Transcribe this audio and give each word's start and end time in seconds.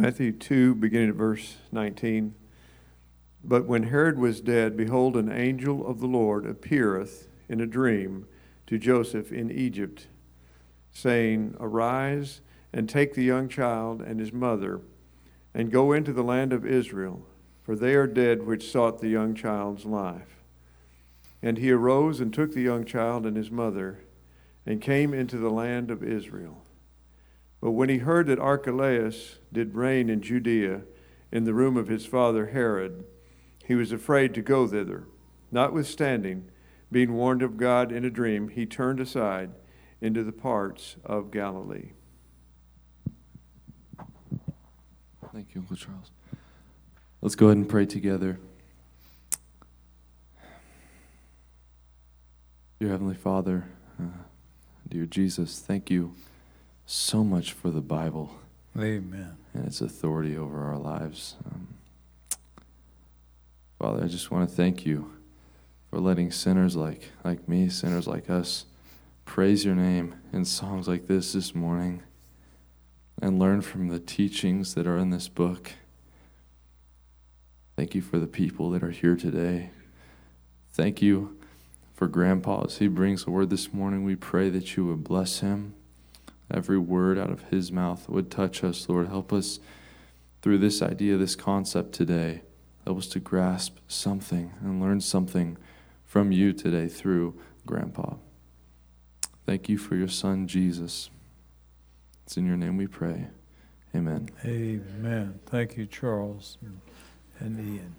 Matthew 0.00 0.32
2, 0.32 0.76
beginning 0.76 1.10
at 1.10 1.14
verse 1.14 1.58
19. 1.72 2.34
But 3.44 3.66
when 3.66 3.82
Herod 3.82 4.18
was 4.18 4.40
dead, 4.40 4.74
behold, 4.74 5.14
an 5.14 5.30
angel 5.30 5.86
of 5.86 6.00
the 6.00 6.06
Lord 6.06 6.46
appeareth 6.46 7.28
in 7.50 7.60
a 7.60 7.66
dream 7.66 8.26
to 8.66 8.78
Joseph 8.78 9.30
in 9.30 9.50
Egypt, 9.50 10.06
saying, 10.90 11.54
Arise 11.60 12.40
and 12.72 12.88
take 12.88 13.12
the 13.12 13.24
young 13.24 13.46
child 13.46 14.00
and 14.00 14.18
his 14.18 14.32
mother, 14.32 14.80
and 15.52 15.70
go 15.70 15.92
into 15.92 16.14
the 16.14 16.24
land 16.24 16.54
of 16.54 16.64
Israel, 16.64 17.26
for 17.62 17.76
they 17.76 17.94
are 17.94 18.06
dead 18.06 18.46
which 18.46 18.70
sought 18.70 19.02
the 19.02 19.08
young 19.08 19.34
child's 19.34 19.84
life. 19.84 20.42
And 21.42 21.58
he 21.58 21.70
arose 21.70 22.20
and 22.20 22.32
took 22.32 22.54
the 22.54 22.62
young 22.62 22.86
child 22.86 23.26
and 23.26 23.36
his 23.36 23.50
mother, 23.50 23.98
and 24.64 24.80
came 24.80 25.12
into 25.12 25.36
the 25.36 25.50
land 25.50 25.90
of 25.90 26.02
Israel. 26.02 26.64
But 27.60 27.72
when 27.72 27.88
he 27.88 27.98
heard 27.98 28.26
that 28.26 28.38
Archelaus 28.38 29.38
did 29.52 29.74
reign 29.74 30.08
in 30.08 30.22
Judea 30.22 30.82
in 31.30 31.44
the 31.44 31.54
room 31.54 31.76
of 31.76 31.88
his 31.88 32.06
father 32.06 32.46
Herod, 32.46 33.04
he 33.64 33.74
was 33.74 33.92
afraid 33.92 34.34
to 34.34 34.42
go 34.42 34.66
thither. 34.66 35.04
Notwithstanding, 35.52 36.50
being 36.90 37.12
warned 37.12 37.42
of 37.42 37.56
God 37.56 37.92
in 37.92 38.04
a 38.04 38.10
dream, 38.10 38.48
he 38.48 38.64
turned 38.66 38.98
aside 38.98 39.50
into 40.00 40.24
the 40.24 40.32
parts 40.32 40.96
of 41.04 41.30
Galilee. 41.30 41.90
Thank 45.32 45.54
you, 45.54 45.60
Uncle 45.60 45.76
Charles. 45.76 46.10
Let's 47.20 47.34
go 47.34 47.46
ahead 47.46 47.58
and 47.58 47.68
pray 47.68 47.86
together. 47.86 48.40
Dear 52.80 52.88
Heavenly 52.88 53.14
Father, 53.14 53.68
uh, 54.00 54.04
dear 54.88 55.04
Jesus, 55.04 55.60
thank 55.60 55.90
you 55.90 56.14
so 56.90 57.22
much 57.22 57.52
for 57.52 57.70
the 57.70 57.80
Bible 57.80 58.36
Amen. 58.76 59.36
and 59.54 59.64
its 59.64 59.80
authority 59.80 60.36
over 60.36 60.64
our 60.64 60.76
lives. 60.76 61.36
Um, 61.46 61.68
Father, 63.78 64.02
I 64.02 64.08
just 64.08 64.32
want 64.32 64.50
to 64.50 64.54
thank 64.54 64.84
you 64.84 65.12
for 65.88 66.00
letting 66.00 66.32
sinners 66.32 66.74
like, 66.74 67.12
like 67.24 67.48
me, 67.48 67.68
sinners 67.68 68.08
like 68.08 68.28
us, 68.28 68.66
praise 69.24 69.64
your 69.64 69.76
name 69.76 70.16
in 70.32 70.44
songs 70.44 70.88
like 70.88 71.06
this 71.06 71.32
this 71.32 71.54
morning 71.54 72.02
and 73.22 73.38
learn 73.38 73.60
from 73.60 73.86
the 73.86 74.00
teachings 74.00 74.74
that 74.74 74.88
are 74.88 74.98
in 74.98 75.10
this 75.10 75.28
book. 75.28 75.74
Thank 77.76 77.94
you 77.94 78.02
for 78.02 78.18
the 78.18 78.26
people 78.26 78.68
that 78.70 78.82
are 78.82 78.90
here 78.90 79.14
today. 79.14 79.70
Thank 80.72 81.00
you 81.00 81.38
for 81.94 82.08
Grandpa 82.08 82.64
as 82.64 82.78
he 82.78 82.88
brings 82.88 83.24
the 83.24 83.30
word 83.30 83.48
this 83.48 83.72
morning. 83.72 84.02
We 84.02 84.16
pray 84.16 84.50
that 84.50 84.76
you 84.76 84.86
would 84.86 85.04
bless 85.04 85.38
him 85.38 85.74
every 86.52 86.78
word 86.78 87.18
out 87.18 87.30
of 87.30 87.44
his 87.44 87.70
mouth 87.70 88.08
would 88.08 88.30
touch 88.30 88.62
us, 88.64 88.88
Lord. 88.88 89.08
Help 89.08 89.32
us 89.32 89.60
through 90.42 90.58
this 90.58 90.82
idea, 90.82 91.16
this 91.16 91.36
concept 91.36 91.92
today. 91.92 92.42
Help 92.84 92.98
us 92.98 93.06
to 93.08 93.20
grasp 93.20 93.78
something 93.88 94.52
and 94.60 94.80
learn 94.80 95.00
something 95.00 95.56
from 96.04 96.32
you 96.32 96.52
today 96.52 96.88
through 96.88 97.38
Grandpa. 97.66 98.14
Thank 99.46 99.68
you 99.68 99.78
for 99.78 99.96
your 99.96 100.08
son, 100.08 100.46
Jesus. 100.46 101.10
It's 102.24 102.36
in 102.36 102.46
your 102.46 102.56
name 102.56 102.76
we 102.76 102.86
pray. 102.86 103.28
Amen. 103.94 104.30
Amen. 104.44 105.40
Thank 105.46 105.76
you, 105.76 105.86
Charles 105.86 106.58
and 107.38 107.58
Ian. 107.58 107.96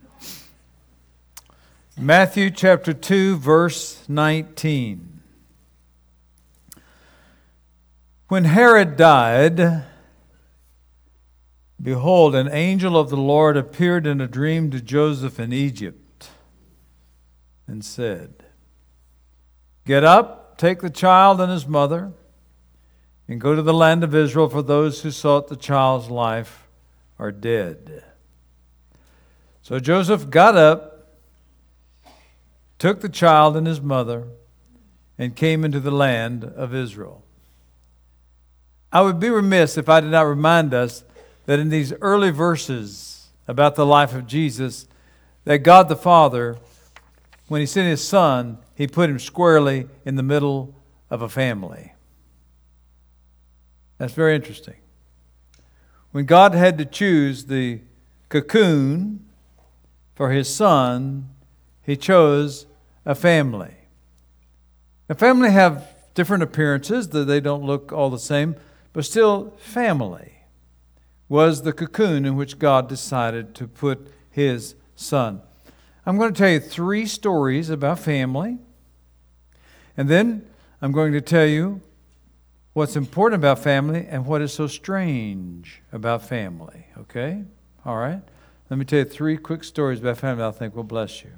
Matthew 1.98 2.50
chapter 2.50 2.94
2, 2.94 3.38
verse 3.38 4.06
19. 4.08 5.21
When 8.32 8.46
Herod 8.46 8.96
died, 8.96 9.84
behold, 11.82 12.34
an 12.34 12.50
angel 12.50 12.98
of 12.98 13.10
the 13.10 13.18
Lord 13.18 13.58
appeared 13.58 14.08
in 14.08 14.22
a 14.22 14.26
dream 14.26 14.72
to 14.72 14.80
Joseph 14.80 15.38
in 15.38 15.52
Egypt 15.52 16.30
and 17.68 17.84
said, 17.84 18.46
Get 19.86 20.06
up, 20.06 20.58
take 20.58 20.80
the 20.80 20.90
child 20.90 21.42
and 21.42 21.52
his 21.52 21.68
mother, 21.68 22.14
and 23.28 23.42
go 23.42 23.54
to 23.54 23.62
the 23.62 23.74
land 23.74 24.02
of 24.02 24.16
Israel, 24.16 24.48
for 24.48 24.62
those 24.62 25.02
who 25.02 25.12
sought 25.12 25.50
the 25.50 25.58
child's 25.58 26.10
life 26.10 26.70
are 27.20 27.34
dead. 27.34 28.06
So 29.62 29.78
Joseph 29.78 30.30
got 30.30 30.56
up, 30.56 31.18
took 32.80 33.02
the 33.02 33.10
child 33.10 33.58
and 33.58 33.68
his 33.68 33.82
mother, 33.82 34.30
and 35.18 35.36
came 35.36 35.66
into 35.66 35.82
the 35.82 35.92
land 35.92 36.46
of 36.46 36.74
Israel. 36.74 37.26
I 38.92 39.02
would 39.02 39.20
be 39.20 39.30
remiss 39.30 39.78
if 39.78 39.88
I 39.88 40.02
did 40.02 40.12
not 40.12 40.24
remind 40.24 40.74
us 40.74 41.04
that 41.46 41.60
in 41.60 41.70
these 41.70 41.94
early 42.02 42.30
verses 42.30 43.30
about 43.48 43.76
the 43.76 43.86
life 43.86 44.14
of 44.14 44.28
Jesus, 44.28 44.88
that 45.46 45.60
God 45.60 45.90
the 45.90 45.96
Father, 45.96 46.58
when 47.48 47.62
He 47.62 47.66
sent 47.66 47.88
His 47.88 48.06
Son, 48.06 48.58
He 48.76 48.88
put 48.88 49.10
Him 49.10 49.20
squarely 49.20 49.88
in 50.06 50.16
the 50.16 50.24
middle 50.24 50.76
of 51.10 51.22
a 51.22 51.30
family. 51.30 51.94
That's 53.98 54.14
very 54.14 54.36
interesting. 54.36 54.76
When 56.12 56.26
God 56.26 56.54
had 56.54 56.78
to 56.78 56.86
choose 56.86 57.46
the 57.46 57.82
cocoon 58.30 59.26
for 60.16 60.32
His 60.32 60.54
Son, 60.54 61.30
He 61.82 61.96
chose 61.96 62.66
a 63.06 63.16
family. 63.16 63.76
A 65.08 65.16
family 65.16 65.52
have 65.52 65.88
different 66.14 66.44
appearances, 66.44 67.10
that 67.10 67.26
they 67.26 67.40
don't 67.40 67.64
look 67.64 67.94
all 67.94 68.10
the 68.10 68.20
same 68.20 68.56
but 68.94 69.06
still 69.06 69.52
family, 69.58 70.34
was 71.30 71.62
the 71.62 71.72
cocoon 71.72 72.26
in 72.26 72.36
which 72.36 72.60
God 72.60 72.90
decided 72.90 73.56
to 73.56 73.68
put 73.68 74.12
his 74.30 74.76
son. 74.96 75.42
I'm 76.06 76.18
going 76.18 76.34
to 76.34 76.38
tell 76.38 76.50
you 76.50 76.60
three 76.60 77.06
stories 77.06 77.70
about 77.70 78.00
family, 78.00 78.58
and 79.96 80.10
then 80.10 80.46
I'm 80.82 80.92
going 80.92 81.14
to 81.14 81.22
tell 81.22 81.46
you 81.46 81.80
what's 82.74 82.96
important 82.96 83.42
about 83.42 83.60
family 83.60 84.06
and 84.10 84.26
what 84.26 84.42
is 84.42 84.54
so 84.54 84.68
strange 84.68 85.82
about 85.94 86.28
family. 86.28 86.88
Okay? 86.98 87.44
All 87.86 87.98
right? 87.98 88.22
Let 88.70 88.78
me 88.78 88.86
tell 88.86 89.00
you 89.00 89.06
three 89.06 89.38
quick 89.38 89.64
stories 89.64 90.00
about 90.00 90.18
family 90.18 90.44
I 90.44 90.52
think 90.52 90.76
will 90.76 90.84
bless 90.84 91.24
you. 91.24 91.32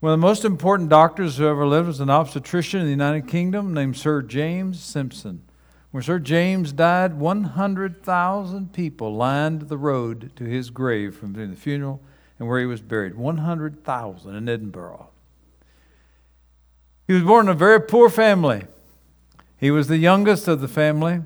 One 0.00 0.12
of 0.12 0.20
the 0.20 0.26
most 0.26 0.44
important 0.44 0.90
doctors 0.90 1.36
who 1.36 1.46
ever 1.48 1.66
lived 1.66 1.88
was 1.88 2.00
an 2.00 2.08
obstetrician 2.08 2.80
in 2.80 2.86
the 2.86 2.92
United 2.92 3.26
Kingdom 3.26 3.74
named 3.74 3.96
Sir 3.96 4.22
James 4.22 4.78
Simpson. 4.80 5.42
When 5.90 6.02
Sir 6.02 6.18
James 6.18 6.72
died, 6.72 7.14
100,000 7.18 8.72
people 8.72 9.14
lined 9.14 9.62
the 9.62 9.78
road 9.78 10.32
to 10.36 10.44
his 10.44 10.70
grave 10.70 11.16
from 11.16 11.32
the 11.32 11.56
funeral 11.56 12.00
and 12.38 12.46
where 12.46 12.60
he 12.60 12.66
was 12.66 12.82
buried. 12.82 13.14
100,000 13.14 14.34
in 14.34 14.48
Edinburgh. 14.48 15.08
He 17.06 17.14
was 17.14 17.22
born 17.22 17.46
in 17.46 17.52
a 17.52 17.54
very 17.54 17.80
poor 17.80 18.10
family. 18.10 18.66
He 19.56 19.70
was 19.70 19.88
the 19.88 19.96
youngest 19.96 20.46
of 20.46 20.60
the 20.60 20.68
family, 20.68 21.22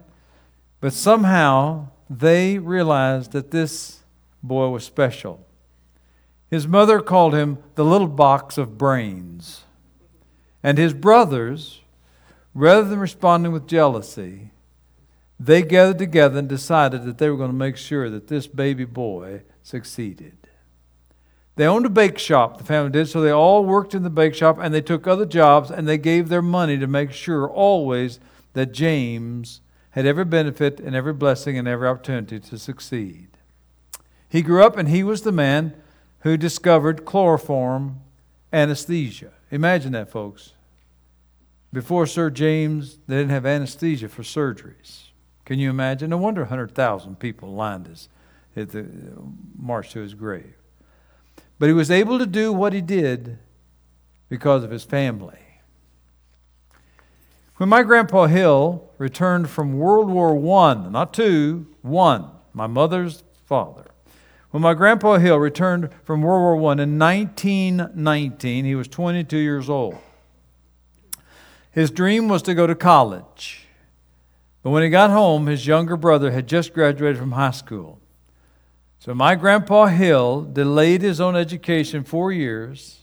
but 0.80 0.92
somehow 0.92 1.88
they 2.08 2.58
realized 2.58 3.32
that 3.32 3.50
this 3.50 4.00
boy 4.42 4.68
was 4.68 4.84
special. 4.84 5.44
His 6.50 6.68
mother 6.68 7.00
called 7.00 7.34
him 7.34 7.58
the 7.74 7.84
little 7.84 8.06
box 8.06 8.58
of 8.58 8.78
brains. 8.78 9.64
And 10.62 10.78
his 10.78 10.94
brothers, 10.94 11.81
rather 12.54 12.88
than 12.88 12.98
responding 12.98 13.52
with 13.52 13.66
jealousy, 13.66 14.50
they 15.38 15.62
gathered 15.62 15.98
together 15.98 16.38
and 16.38 16.48
decided 16.48 17.04
that 17.04 17.18
they 17.18 17.28
were 17.28 17.36
going 17.36 17.50
to 17.50 17.56
make 17.56 17.76
sure 17.76 18.08
that 18.10 18.28
this 18.28 18.46
baby 18.46 18.84
boy 18.84 19.42
succeeded. 19.62 20.36
They 21.56 21.66
owned 21.66 21.84
a 21.84 21.90
bake 21.90 22.18
shop, 22.18 22.58
the 22.58 22.64
family 22.64 22.92
did, 22.92 23.08
so 23.08 23.20
they 23.20 23.30
all 23.30 23.64
worked 23.64 23.94
in 23.94 24.04
the 24.04 24.10
bake 24.10 24.34
shop 24.34 24.58
and 24.60 24.72
they 24.72 24.80
took 24.80 25.06
other 25.06 25.26
jobs 25.26 25.70
and 25.70 25.86
they 25.86 25.98
gave 25.98 26.28
their 26.28 26.42
money 26.42 26.78
to 26.78 26.86
make 26.86 27.12
sure 27.12 27.48
always 27.48 28.20
that 28.54 28.72
James 28.72 29.60
had 29.90 30.06
every 30.06 30.24
benefit 30.24 30.80
and 30.80 30.96
every 30.96 31.12
blessing 31.12 31.58
and 31.58 31.68
every 31.68 31.88
opportunity 31.88 32.40
to 32.40 32.58
succeed. 32.58 33.28
He 34.28 34.40
grew 34.40 34.64
up 34.64 34.78
and 34.78 34.88
he 34.88 35.02
was 35.02 35.22
the 35.22 35.32
man 35.32 35.74
who 36.20 36.38
discovered 36.38 37.04
chloroform 37.04 38.00
anesthesia. 38.52 39.32
Imagine 39.50 39.92
that, 39.92 40.10
folks. 40.10 40.52
Before 41.72 42.06
Sir 42.06 42.28
James, 42.28 42.98
they 43.06 43.16
didn't 43.16 43.30
have 43.30 43.46
anesthesia 43.46 44.08
for 44.08 44.22
surgeries. 44.22 45.04
Can 45.44 45.58
you 45.58 45.70
imagine? 45.70 46.10
No 46.10 46.18
wonder 46.18 46.42
100,000 46.42 47.18
people 47.18 47.54
lined 47.54 47.86
his, 47.86 48.08
at 48.54 48.70
the 48.70 48.86
march 49.56 49.90
to 49.92 50.00
his 50.00 50.14
grave. 50.14 50.54
But 51.58 51.68
he 51.68 51.72
was 51.72 51.90
able 51.90 52.18
to 52.18 52.26
do 52.26 52.52
what 52.52 52.72
he 52.72 52.80
did 52.80 53.38
because 54.28 54.64
of 54.64 54.70
his 54.70 54.84
family. 54.84 55.38
When 57.56 57.68
my 57.68 57.82
grandpa 57.82 58.26
Hill 58.26 58.90
returned 58.98 59.48
from 59.48 59.78
World 59.78 60.10
War 60.10 60.32
I, 60.60 60.74
not 60.88 61.14
two, 61.14 61.66
one, 61.80 62.30
my 62.52 62.66
mother's 62.66 63.22
father, 63.46 63.86
when 64.50 64.62
my 64.62 64.74
grandpa 64.74 65.18
Hill 65.18 65.38
returned 65.38 65.88
from 66.04 66.22
World 66.22 66.60
War 66.60 66.70
I 66.70 66.82
in 66.82 66.98
1919, 66.98 68.64
he 68.64 68.74
was 68.74 68.88
22 68.88 69.38
years 69.38 69.70
old. 69.70 69.96
His 71.72 71.90
dream 71.90 72.28
was 72.28 72.42
to 72.42 72.54
go 72.54 72.66
to 72.66 72.74
college. 72.74 73.66
But 74.62 74.70
when 74.70 74.82
he 74.82 74.90
got 74.90 75.10
home, 75.10 75.46
his 75.46 75.66
younger 75.66 75.96
brother 75.96 76.30
had 76.30 76.46
just 76.46 76.72
graduated 76.72 77.18
from 77.18 77.32
high 77.32 77.50
school. 77.50 77.98
So 78.98 79.14
my 79.14 79.34
grandpa 79.34 79.86
Hill 79.86 80.42
delayed 80.42 81.02
his 81.02 81.20
own 81.20 81.34
education 81.34 82.04
four 82.04 82.30
years 82.30 83.00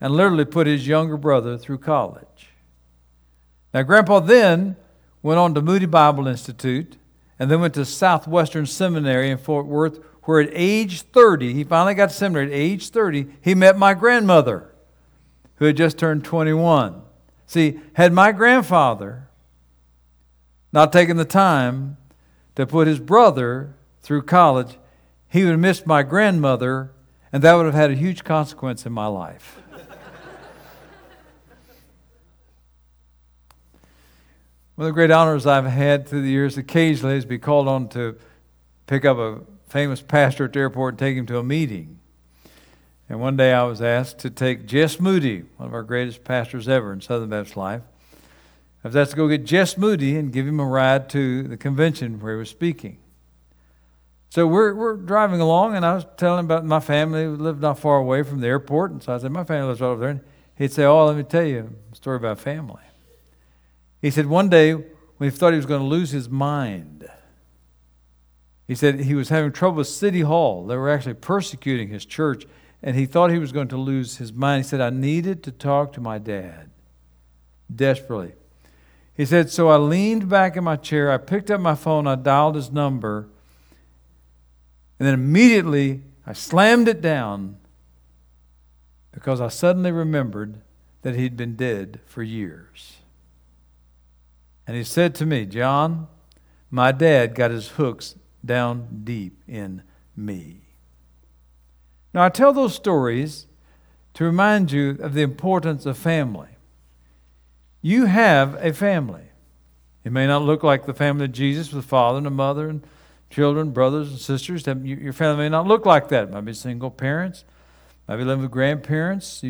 and 0.00 0.14
literally 0.14 0.46
put 0.46 0.66
his 0.66 0.86
younger 0.86 1.16
brother 1.16 1.58
through 1.58 1.78
college. 1.78 2.48
Now, 3.74 3.82
grandpa 3.82 4.20
then 4.20 4.76
went 5.22 5.38
on 5.38 5.52
to 5.54 5.60
Moody 5.60 5.86
Bible 5.86 6.26
Institute 6.28 6.96
and 7.38 7.50
then 7.50 7.60
went 7.60 7.74
to 7.74 7.84
Southwestern 7.84 8.64
Seminary 8.64 9.28
in 9.28 9.36
Fort 9.36 9.66
Worth, 9.66 10.00
where 10.22 10.40
at 10.40 10.48
age 10.52 11.02
30, 11.02 11.52
he 11.52 11.64
finally 11.64 11.94
got 11.94 12.08
to 12.08 12.14
seminary. 12.14 12.46
At 12.46 12.56
age 12.56 12.88
30, 12.88 13.26
he 13.42 13.54
met 13.54 13.76
my 13.76 13.92
grandmother, 13.92 14.72
who 15.56 15.66
had 15.66 15.76
just 15.76 15.98
turned 15.98 16.24
21. 16.24 17.02
See, 17.46 17.80
had 17.94 18.12
my 18.12 18.32
grandfather 18.32 19.28
not 20.72 20.92
taken 20.92 21.16
the 21.16 21.24
time 21.24 21.96
to 22.56 22.66
put 22.66 22.88
his 22.88 22.98
brother 22.98 23.74
through 24.02 24.22
college, 24.22 24.78
he 25.28 25.44
would 25.44 25.52
have 25.52 25.60
missed 25.60 25.86
my 25.86 26.02
grandmother, 26.02 26.92
and 27.32 27.42
that 27.42 27.54
would 27.54 27.66
have 27.66 27.74
had 27.74 27.90
a 27.90 27.94
huge 27.94 28.24
consequence 28.24 28.84
in 28.84 28.92
my 28.92 29.06
life. 29.06 29.60
One 34.76 34.88
of 34.88 34.90
the 34.90 34.94
great 34.94 35.10
honors 35.10 35.46
I've 35.46 35.64
had 35.64 36.06
through 36.06 36.20
the 36.20 36.28
years 36.28 36.58
occasionally 36.58 37.16
is 37.16 37.24
to 37.24 37.28
be 37.28 37.38
called 37.38 37.66
on 37.66 37.88
to 37.90 38.18
pick 38.86 39.06
up 39.06 39.16
a 39.16 39.40
famous 39.68 40.02
pastor 40.02 40.44
at 40.44 40.52
the 40.52 40.58
airport 40.58 40.94
and 40.94 40.98
take 40.98 41.16
him 41.16 41.24
to 41.26 41.38
a 41.38 41.42
meeting. 41.42 41.98
And 43.08 43.20
one 43.20 43.36
day 43.36 43.52
I 43.52 43.62
was 43.62 43.80
asked 43.80 44.18
to 44.20 44.30
take 44.30 44.66
Jess 44.66 44.98
Moody, 44.98 45.44
one 45.56 45.68
of 45.68 45.74
our 45.74 45.82
greatest 45.82 46.24
pastors 46.24 46.68
ever 46.68 46.92
in 46.92 47.00
Southern 47.00 47.30
Baptist 47.30 47.56
life. 47.56 47.82
I 48.82 48.88
was 48.88 48.96
asked 48.96 49.12
to 49.12 49.16
go 49.16 49.28
get 49.28 49.44
Jess 49.44 49.78
Moody 49.78 50.16
and 50.16 50.32
give 50.32 50.46
him 50.46 50.60
a 50.60 50.66
ride 50.66 51.08
to 51.10 51.44
the 51.44 51.56
convention 51.56 52.20
where 52.20 52.34
he 52.34 52.38
was 52.38 52.50
speaking. 52.50 52.98
So 54.30 54.46
we're, 54.46 54.74
we're 54.74 54.96
driving 54.96 55.40
along, 55.40 55.76
and 55.76 55.86
I 55.86 55.94
was 55.94 56.06
telling 56.16 56.40
him 56.40 56.44
about 56.46 56.64
my 56.64 56.80
family. 56.80 57.26
We 57.26 57.36
lived 57.36 57.62
not 57.62 57.78
far 57.78 57.98
away 57.98 58.22
from 58.22 58.40
the 58.40 58.48
airport. 58.48 58.90
And 58.90 59.02
so 59.02 59.14
I 59.14 59.18
said, 59.18 59.32
My 59.32 59.44
family 59.44 59.68
lives 59.68 59.80
right 59.80 59.88
over 59.88 60.00
there. 60.00 60.10
And 60.10 60.20
he'd 60.56 60.72
say, 60.72 60.84
Oh, 60.84 61.06
let 61.06 61.16
me 61.16 61.22
tell 61.22 61.44
you 61.44 61.74
a 61.92 61.96
story 61.96 62.16
about 62.16 62.38
family. 62.38 62.82
He 64.02 64.10
said, 64.10 64.26
One 64.26 64.48
day, 64.48 64.72
when 64.72 65.30
he 65.30 65.30
thought 65.30 65.52
he 65.52 65.56
was 65.56 65.66
going 65.66 65.80
to 65.80 65.86
lose 65.86 66.10
his 66.10 66.28
mind, 66.28 67.08
he 68.66 68.74
said 68.74 69.00
he 69.00 69.14
was 69.14 69.28
having 69.28 69.52
trouble 69.52 69.78
with 69.78 69.88
City 69.88 70.20
Hall. 70.22 70.66
They 70.66 70.76
were 70.76 70.90
actually 70.90 71.14
persecuting 71.14 71.88
his 71.88 72.04
church, 72.04 72.44
and 72.82 72.96
he 72.96 73.06
thought 73.06 73.30
he 73.30 73.38
was 73.38 73.52
going 73.52 73.68
to 73.68 73.76
lose 73.76 74.18
his 74.18 74.32
mind. 74.32 74.64
He 74.64 74.68
said, 74.68 74.80
I 74.80 74.90
needed 74.90 75.42
to 75.44 75.52
talk 75.52 75.92
to 75.94 76.00
my 76.00 76.18
dad 76.18 76.70
desperately. 77.74 78.32
He 79.14 79.24
said, 79.24 79.50
So 79.50 79.68
I 79.68 79.76
leaned 79.76 80.28
back 80.28 80.56
in 80.56 80.64
my 80.64 80.76
chair, 80.76 81.10
I 81.10 81.18
picked 81.18 81.50
up 81.50 81.60
my 81.60 81.74
phone, 81.74 82.06
I 82.06 82.14
dialed 82.14 82.54
his 82.54 82.70
number, 82.70 83.28
and 84.98 85.06
then 85.06 85.14
immediately 85.14 86.02
I 86.26 86.32
slammed 86.32 86.88
it 86.88 87.00
down 87.00 87.56
because 89.12 89.40
I 89.40 89.48
suddenly 89.48 89.92
remembered 89.92 90.60
that 91.02 91.14
he'd 91.14 91.36
been 91.36 91.56
dead 91.56 92.00
for 92.04 92.22
years. 92.22 92.98
And 94.66 94.76
he 94.76 94.84
said 94.84 95.14
to 95.16 95.26
me, 95.26 95.46
John, 95.46 96.08
my 96.70 96.92
dad 96.92 97.34
got 97.34 97.50
his 97.50 97.68
hooks 97.68 98.16
down 98.44 99.02
deep 99.04 99.40
in 99.46 99.82
me. 100.16 100.65
Now, 102.16 102.24
I 102.24 102.30
tell 102.30 102.54
those 102.54 102.74
stories 102.74 103.46
to 104.14 104.24
remind 104.24 104.72
you 104.72 104.96
of 105.00 105.12
the 105.12 105.20
importance 105.20 105.84
of 105.84 105.98
family. 105.98 106.48
You 107.82 108.06
have 108.06 108.54
a 108.54 108.72
family. 108.72 109.24
It 110.02 110.12
may 110.12 110.26
not 110.26 110.40
look 110.40 110.62
like 110.62 110.86
the 110.86 110.94
family 110.94 111.26
of 111.26 111.32
Jesus 111.32 111.70
with 111.70 111.84
a 111.84 111.86
father 111.86 112.16
and 112.16 112.26
a 112.26 112.30
mother 112.30 112.70
and 112.70 112.82
children, 113.28 113.70
brothers 113.70 114.08
and 114.08 114.18
sisters. 114.18 114.66
Your 114.66 115.12
family 115.12 115.44
may 115.44 115.48
not 115.50 115.66
look 115.66 115.84
like 115.84 116.08
that. 116.08 116.28
It 116.28 116.30
might 116.30 116.46
be 116.46 116.54
single 116.54 116.90
parents, 116.90 117.44
might 118.08 118.16
be 118.16 118.24
living 118.24 118.44
with 118.44 118.50
grandparents. 118.50 119.44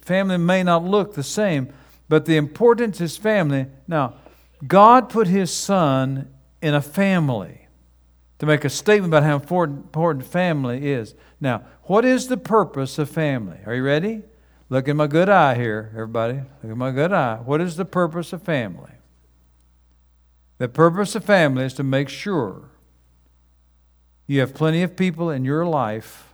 Family 0.00 0.36
may 0.36 0.64
not 0.64 0.82
look 0.82 1.14
the 1.14 1.22
same, 1.22 1.72
but 2.08 2.26
the 2.26 2.36
importance 2.36 3.00
is 3.00 3.16
family. 3.16 3.66
Now, 3.86 4.16
God 4.66 5.10
put 5.10 5.28
His 5.28 5.54
Son 5.54 6.28
in 6.60 6.74
a 6.74 6.82
family 6.82 7.63
to 8.44 8.52
make 8.52 8.64
a 8.64 8.70
statement 8.70 9.12
about 9.12 9.22
how 9.22 9.36
important 9.36 10.26
family 10.26 10.90
is. 10.90 11.14
Now, 11.40 11.62
what 11.84 12.04
is 12.04 12.28
the 12.28 12.36
purpose 12.36 12.98
of 12.98 13.08
family? 13.08 13.58
Are 13.66 13.74
you 13.74 13.82
ready? 13.82 14.22
Look 14.68 14.88
at 14.88 14.96
my 14.96 15.06
good 15.06 15.28
eye 15.28 15.54
here, 15.54 15.90
everybody. 15.92 16.42
Look 16.62 16.72
at 16.72 16.76
my 16.76 16.90
good 16.90 17.12
eye. 17.12 17.36
What 17.44 17.60
is 17.60 17.76
the 17.76 17.84
purpose 17.84 18.32
of 18.32 18.42
family? 18.42 18.92
The 20.58 20.68
purpose 20.68 21.14
of 21.14 21.24
family 21.24 21.64
is 21.64 21.74
to 21.74 21.82
make 21.82 22.08
sure 22.08 22.70
you 24.26 24.40
have 24.40 24.54
plenty 24.54 24.82
of 24.82 24.96
people 24.96 25.30
in 25.30 25.44
your 25.44 25.66
life 25.66 26.32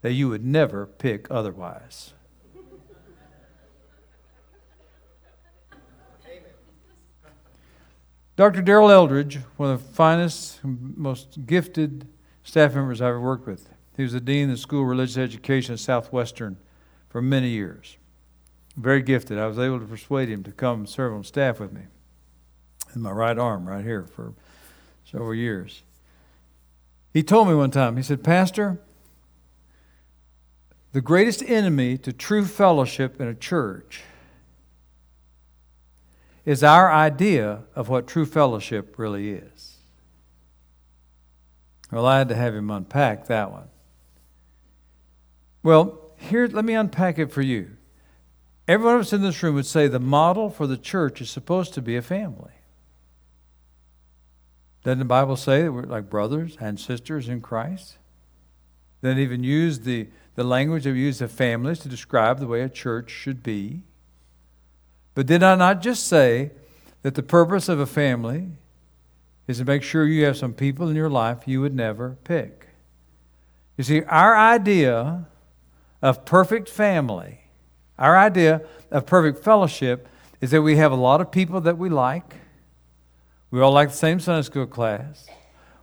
that 0.00 0.12
you 0.12 0.28
would 0.28 0.44
never 0.44 0.86
pick 0.86 1.26
otherwise. 1.30 2.13
Dr. 8.36 8.62
Darrell 8.62 8.90
Eldridge, 8.90 9.38
one 9.56 9.70
of 9.70 9.80
the 9.80 9.92
finest, 9.92 10.58
most 10.64 11.46
gifted 11.46 12.08
staff 12.42 12.74
members 12.74 13.00
I've 13.00 13.10
ever 13.10 13.20
worked 13.20 13.46
with. 13.46 13.68
He 13.96 14.02
was 14.02 14.12
the 14.12 14.20
dean 14.20 14.50
of 14.50 14.56
the 14.56 14.60
School 14.60 14.82
of 14.82 14.88
Religious 14.88 15.16
Education 15.16 15.74
at 15.74 15.78
Southwestern 15.78 16.56
for 17.08 17.22
many 17.22 17.50
years. 17.50 17.96
Very 18.76 19.02
gifted. 19.02 19.38
I 19.38 19.46
was 19.46 19.58
able 19.58 19.78
to 19.78 19.86
persuade 19.86 20.28
him 20.28 20.42
to 20.42 20.50
come 20.50 20.84
serve 20.84 21.14
on 21.14 21.22
staff 21.22 21.60
with 21.60 21.72
me 21.72 21.82
in 22.92 23.02
my 23.02 23.12
right 23.12 23.38
arm 23.38 23.68
right 23.68 23.84
here 23.84 24.04
for 24.04 24.34
several 25.04 25.34
years. 25.34 25.84
He 27.12 27.22
told 27.22 27.46
me 27.46 27.54
one 27.54 27.70
time, 27.70 27.96
he 27.96 28.02
said, 28.02 28.24
Pastor, 28.24 28.80
the 30.90 31.00
greatest 31.00 31.40
enemy 31.44 31.96
to 31.98 32.12
true 32.12 32.44
fellowship 32.44 33.20
in 33.20 33.28
a 33.28 33.34
church 33.34 34.02
is 36.44 36.62
our 36.62 36.92
idea 36.92 37.62
of 37.74 37.88
what 37.88 38.06
true 38.06 38.26
fellowship 38.26 38.98
really 38.98 39.30
is. 39.30 39.76
Well, 41.90 42.06
I 42.06 42.18
had 42.18 42.28
to 42.28 42.34
have 42.34 42.54
him 42.54 42.70
unpack 42.70 43.26
that 43.26 43.50
one. 43.50 43.68
Well, 45.62 46.12
here, 46.16 46.46
let 46.46 46.64
me 46.64 46.74
unpack 46.74 47.18
it 47.18 47.32
for 47.32 47.42
you. 47.42 47.76
Every 48.66 48.86
one 48.86 48.96
of 48.96 49.00
us 49.02 49.12
in 49.12 49.22
this 49.22 49.42
room 49.42 49.54
would 49.54 49.66
say 49.66 49.88
the 49.88 50.00
model 50.00 50.50
for 50.50 50.66
the 50.66 50.76
church 50.76 51.20
is 51.20 51.30
supposed 51.30 51.74
to 51.74 51.82
be 51.82 51.96
a 51.96 52.02
family. 52.02 52.52
Doesn't 54.82 54.98
the 54.98 55.04
Bible 55.04 55.36
say 55.36 55.62
that 55.62 55.72
we're 55.72 55.82
like 55.82 56.10
brothers 56.10 56.56
and 56.60 56.78
sisters 56.78 57.28
in 57.28 57.40
Christ? 57.40 57.96
Then 59.00 59.18
even 59.18 59.42
use 59.42 59.80
the, 59.80 60.08
the 60.34 60.44
language 60.44 60.84
that 60.84 60.92
we 60.92 61.00
use 61.00 61.20
of 61.20 61.30
families 61.30 61.78
to 61.80 61.88
describe 61.88 62.38
the 62.38 62.46
way 62.46 62.62
a 62.62 62.68
church 62.68 63.10
should 63.10 63.42
be. 63.42 63.82
But 65.14 65.26
did 65.26 65.42
I 65.42 65.54
not 65.54 65.80
just 65.80 66.06
say 66.06 66.50
that 67.02 67.14
the 67.14 67.22
purpose 67.22 67.68
of 67.68 67.78
a 67.78 67.86
family 67.86 68.48
is 69.46 69.58
to 69.58 69.64
make 69.64 69.82
sure 69.82 70.06
you 70.06 70.24
have 70.24 70.36
some 70.36 70.52
people 70.52 70.88
in 70.88 70.96
your 70.96 71.10
life 71.10 71.46
you 71.46 71.60
would 71.60 71.74
never 71.74 72.16
pick? 72.24 72.68
You 73.76 73.84
see, 73.84 74.02
our 74.04 74.36
idea 74.36 75.26
of 76.02 76.24
perfect 76.24 76.68
family, 76.68 77.40
our 77.98 78.16
idea 78.16 78.62
of 78.90 79.06
perfect 79.06 79.42
fellowship, 79.42 80.08
is 80.40 80.50
that 80.50 80.62
we 80.62 80.76
have 80.76 80.92
a 80.92 80.96
lot 80.96 81.20
of 81.20 81.30
people 81.30 81.60
that 81.62 81.78
we 81.78 81.88
like 81.88 82.34
we 83.54 83.60
all 83.60 83.70
like 83.70 83.90
the 83.90 83.96
same 83.96 84.18
Sunday 84.18 84.42
school 84.42 84.66
class. 84.66 85.28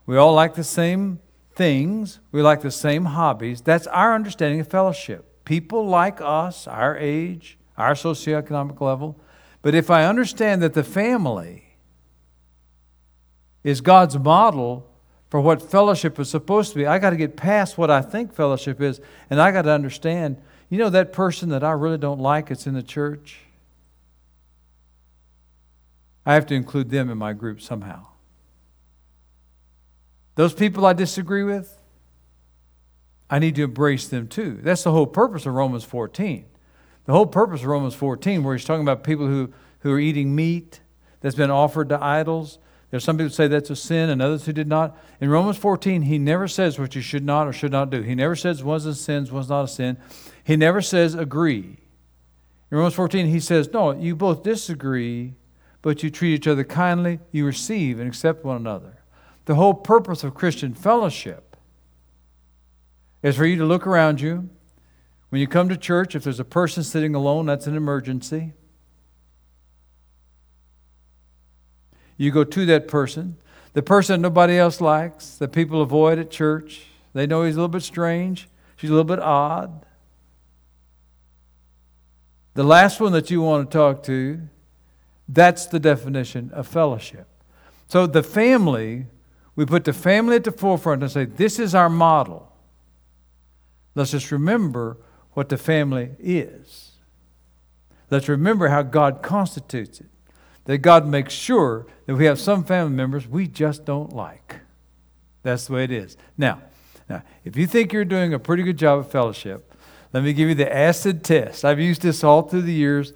We 0.06 0.18
all 0.18 0.34
like 0.34 0.56
the 0.56 0.64
same 0.66 1.22
things. 1.56 2.20
We 2.34 2.42
like 2.42 2.60
the 2.60 2.70
same 2.70 3.06
hobbies. 3.06 3.62
That's 3.62 3.88
our 3.88 4.14
understanding 4.14 4.60
of 4.60 4.68
fellowship. 4.68 5.46
People 5.46 5.88
like 5.88 6.20
us, 6.20 6.68
our 6.68 6.98
age, 6.98 7.58
our 7.82 7.94
socioeconomic 7.94 8.80
level. 8.82 9.20
But 9.62 9.76
if 9.76 9.90
I 9.90 10.06
understand 10.06 10.62
that 10.62 10.74
the 10.74 10.84
family 10.84 11.76
is 13.64 13.82
God's 13.82 14.18
model 14.18 14.88
for 15.30 15.40
what 15.40 15.62
fellowship 15.62 16.20
is 16.20 16.30
supposed 16.30 16.74
to 16.74 16.80
be, 16.80 16.86
I 16.86 17.00
got 17.00 17.12
to 17.12 17.18
get 17.18 17.36
past 17.36 17.78
what 17.78 17.92
I 17.92 18.02
think 18.02 18.34
fellowship 18.34 18.82
is, 18.82 19.00
and 19.30 19.42
I 19.42 19.52
got 19.52 19.64
to 19.64 19.72
understand 19.72 20.38
you 20.72 20.78
know 20.78 20.90
that 20.90 21.12
person 21.12 21.50
that 21.50 21.66
I 21.66 21.72
really 21.72 21.98
don't 21.98 22.22
like 22.22 22.48
that's 22.48 22.66
in 22.66 22.74
the 22.74 22.82
church? 22.82 23.40
I 26.26 26.34
have 26.34 26.46
to 26.46 26.56
include 26.56 26.90
them 26.90 27.10
in 27.10 27.18
my 27.18 27.34
group 27.34 27.60
somehow. 27.60 28.08
Those 30.36 30.54
people 30.54 30.86
I 30.86 30.94
disagree 30.94 31.44
with, 31.44 31.78
I 33.30 33.40
need 33.40 33.56
to 33.56 33.64
embrace 33.64 34.08
them 34.08 34.30
too. 34.30 34.60
That's 34.64 34.84
the 34.84 34.92
whole 34.92 35.08
purpose 35.08 35.46
of 35.46 35.54
Romans 35.54 35.84
14. 35.84 36.46
The 37.06 37.14
whole 37.14 37.26
purpose 37.26 37.62
of 37.62 37.68
Romans 37.68 37.96
14, 37.96 38.44
where 38.44 38.56
he's 38.56 38.66
talking 38.66 38.84
about 38.84 39.04
people 39.04 39.28
who, 39.28 39.52
who 39.80 39.92
are 39.92 40.00
eating 40.00 40.36
meat 40.36 40.82
that's 41.22 41.36
been 41.36 41.52
offered 41.52 41.90
to 41.90 42.04
idols. 42.04 42.60
There's 42.90 43.04
some 43.04 43.18
people 43.18 43.30
who 43.30 43.34
say 43.34 43.48
that's 43.48 43.70
a 43.70 43.76
sin 43.76 44.10
and 44.10 44.22
others 44.22 44.46
who 44.46 44.54
did 44.54 44.68
not. 44.68 44.98
In 45.20 45.30
Romans 45.30 45.58
14, 45.58 46.04
he 46.04 46.18
never 46.18 46.48
says 46.48 46.78
what 46.78 46.94
you 46.94 47.02
should 47.02 47.24
not 47.24 47.48
or 47.48 47.54
should 47.54 47.72
not 47.72 47.90
do. 47.90 48.02
He 48.02 48.16
never 48.16 48.36
says 48.36 48.64
was 48.64 48.86
a 48.86 48.94
sin, 48.94 49.28
was 49.32 49.50
not 49.50 49.64
a 49.64 49.68
sin. 49.68 49.98
He 50.44 50.56
never 50.56 50.82
says 50.82 51.16
agree. 51.16 51.78
In 52.70 52.78
Romans 52.78 52.96
14, 52.96 53.28
he 53.28 53.40
says, 53.40 53.72
no, 53.72 53.92
you 53.92 54.16
both 54.16 54.44
disagree, 54.44 55.34
but 55.82 56.04
you 56.04 56.10
treat 56.10 56.36
each 56.36 56.48
other 56.48 56.64
kindly, 56.64 57.20
you 57.32 57.46
receive 57.46 58.00
and 58.00 58.08
accept 58.08 58.46
one 58.46 58.58
another. 58.58 59.04
The 59.46 59.56
whole 59.56 59.74
purpose 59.74 60.24
of 60.24 60.36
Christian 60.36 60.74
fellowship 60.74 61.58
is 63.24 63.36
for 63.36 63.46
you 63.46 63.58
to 63.58 63.66
look 63.66 63.88
around 63.88 64.22
you. 64.22 64.50
When 65.32 65.40
you 65.40 65.48
come 65.48 65.70
to 65.70 65.78
church, 65.78 66.14
if 66.14 66.26
there's 66.26 66.42
a 66.42 66.46
person 66.46 66.84
sitting 66.84 67.16
alone, 67.16 67.46
that's 67.46 67.66
an 67.66 67.78
emergency. 67.78 68.52
You 72.18 72.32
go 72.32 72.44
to 72.44 72.66
that 72.66 72.90
person. 72.90 73.38
The 73.72 73.82
person 73.82 74.22
nobody 74.22 74.58
else 74.58 74.82
likes, 74.82 75.38
that 75.38 75.54
people 75.54 75.82
avoid 75.82 76.20
at 76.20 76.32
church, 76.32 76.82
they 77.14 77.26
know 77.26 77.44
he's 77.44 77.56
a 77.56 77.60
little 77.60 77.70
bit 77.70 77.82
strange, 77.82 78.50
she's 78.76 78.90
a 78.90 78.94
little 78.94 79.06
bit 79.06 79.20
odd. 79.20 79.86
The 82.56 82.66
last 82.66 83.00
one 83.00 83.14
that 83.14 83.32
you 83.32 83.42
want 83.42 83.72
to 83.72 83.78
talk 83.78 84.04
to, 84.04 84.42
that's 85.30 85.66
the 85.66 85.80
definition 85.80 86.52
of 86.52 86.68
fellowship. 86.68 87.28
So 87.88 88.06
the 88.06 88.22
family, 88.22 89.06
we 89.56 89.66
put 89.66 89.86
the 89.86 89.94
family 89.94 90.36
at 90.36 90.44
the 90.44 90.52
forefront 90.52 91.04
and 91.04 91.10
say, 91.10 91.24
this 91.24 91.58
is 91.58 91.74
our 91.74 91.90
model. 91.90 92.52
Let's 93.96 94.12
just 94.12 94.30
remember 94.30 94.98
what 95.34 95.50
the 95.50 95.58
family 95.58 96.12
is. 96.20 96.92
Let's 98.10 98.28
remember 98.28 98.68
how 98.68 98.82
God 98.82 99.22
constitutes 99.22 100.02
it. 100.02 100.08
That 100.66 100.80
God 100.80 101.08
makes 101.08 101.34
sure 101.34 101.88
that 102.06 102.16
we 102.16 102.26
have 102.26 102.40
some 102.40 102.64
family 102.64 102.94
members 102.94 103.28
we 103.28 103.48
just 103.48 103.86
don't 103.86 104.14
like. 104.14 104.58
That's 105.44 105.68
the 105.68 105.74
way 105.74 105.86
it 105.86 105.92
is. 105.92 106.18
Now, 106.38 106.62
now, 107.10 107.24
if 107.44 107.58
you 107.58 107.68
think 107.68 107.92
you're 107.92 108.06
doing 108.06 108.34
a 108.34 108.40
pretty 108.40 108.64
good 108.64 108.78
job 108.78 109.00
of 109.00 109.12
fellowship, 109.12 109.74
let 110.14 110.24
me 110.24 110.34
give 110.34 110.50
you 110.50 110.56
the 110.56 110.74
acid 110.74 111.24
test. 111.24 111.66
I've 111.66 111.80
used 111.80 112.02
this 112.02 112.24
all 112.24 112.44
through 112.44 112.62
the 112.62 112.74
years. 112.74 113.14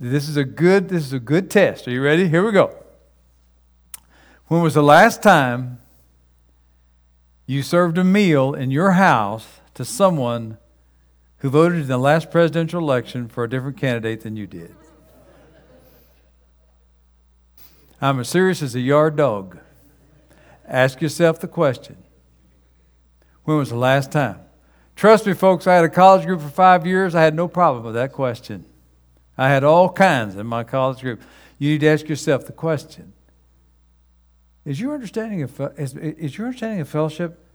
This 0.00 0.28
is 0.28 0.36
a 0.36 0.44
good 0.44 0.88
this 0.88 1.04
is 1.04 1.12
a 1.12 1.20
good 1.20 1.50
test. 1.50 1.86
Are 1.86 1.90
you 1.90 2.02
ready? 2.02 2.28
Here 2.28 2.44
we 2.44 2.52
go. 2.52 2.74
When 4.46 4.62
was 4.62 4.74
the 4.74 4.82
last 4.82 5.22
time 5.22 5.78
you 7.46 7.62
served 7.62 7.98
a 7.98 8.04
meal 8.04 8.54
in 8.54 8.70
your 8.70 8.92
house 8.92 9.60
to 9.74 9.84
someone 9.84 10.58
who 11.38 11.50
voted 11.50 11.80
in 11.80 11.86
the 11.86 11.98
last 11.98 12.30
presidential 12.30 12.80
election 12.80 13.28
for 13.28 13.44
a 13.44 13.50
different 13.50 13.76
candidate 13.76 14.22
than 14.22 14.36
you 14.36 14.46
did? 14.46 14.74
I'm 18.00 18.20
as 18.20 18.28
serious 18.28 18.62
as 18.62 18.74
a 18.74 18.80
yard 18.80 19.16
dog. 19.16 19.58
Ask 20.66 21.00
yourself 21.00 21.40
the 21.40 21.48
question 21.48 21.96
When 23.44 23.56
was 23.56 23.70
the 23.70 23.76
last 23.76 24.12
time? 24.12 24.40
Trust 24.94 25.26
me, 25.26 25.32
folks, 25.32 25.66
I 25.66 25.76
had 25.76 25.84
a 25.84 25.88
college 25.88 26.26
group 26.26 26.40
for 26.40 26.48
five 26.48 26.84
years. 26.86 27.14
I 27.14 27.22
had 27.22 27.34
no 27.34 27.46
problem 27.46 27.84
with 27.84 27.94
that 27.94 28.12
question. 28.12 28.64
I 29.36 29.48
had 29.48 29.62
all 29.62 29.92
kinds 29.92 30.34
in 30.34 30.46
my 30.46 30.64
college 30.64 31.00
group. 31.00 31.22
You 31.58 31.70
need 31.70 31.80
to 31.82 31.88
ask 31.88 32.08
yourself 32.08 32.46
the 32.46 32.52
question 32.52 33.12
Is 34.64 34.80
your 34.80 34.94
understanding 34.94 35.42
of, 35.42 35.60
is, 35.76 35.94
is 35.94 36.36
your 36.36 36.48
understanding 36.48 36.80
of 36.80 36.88
fellowship 36.88 37.47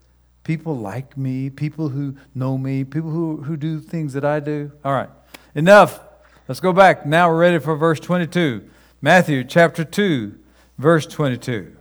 people 0.44 0.78
like 0.78 1.18
me, 1.18 1.50
people 1.50 1.90
who 1.90 2.16
know 2.36 2.58
me, 2.58 2.84
people 2.84 3.10
who, 3.10 3.38
who 3.38 3.58
do 3.58 3.80
things 3.80 4.14
that 4.14 4.26
I 4.26 4.40
do? 4.40 4.72
All 4.84 4.94
right, 4.94 5.10
enough. 5.56 6.00
Let's 6.48 6.60
go 6.60 6.74
back. 6.74 7.06
Now 7.06 7.30
we're 7.30 7.40
ready 7.40 7.60
for 7.60 7.76
verse 7.76 8.00
22. 8.00 8.70
Matthew 9.02 9.44
chapter 9.44 9.84
2, 9.84 10.38
verse 10.78 11.06
22. 11.06 11.76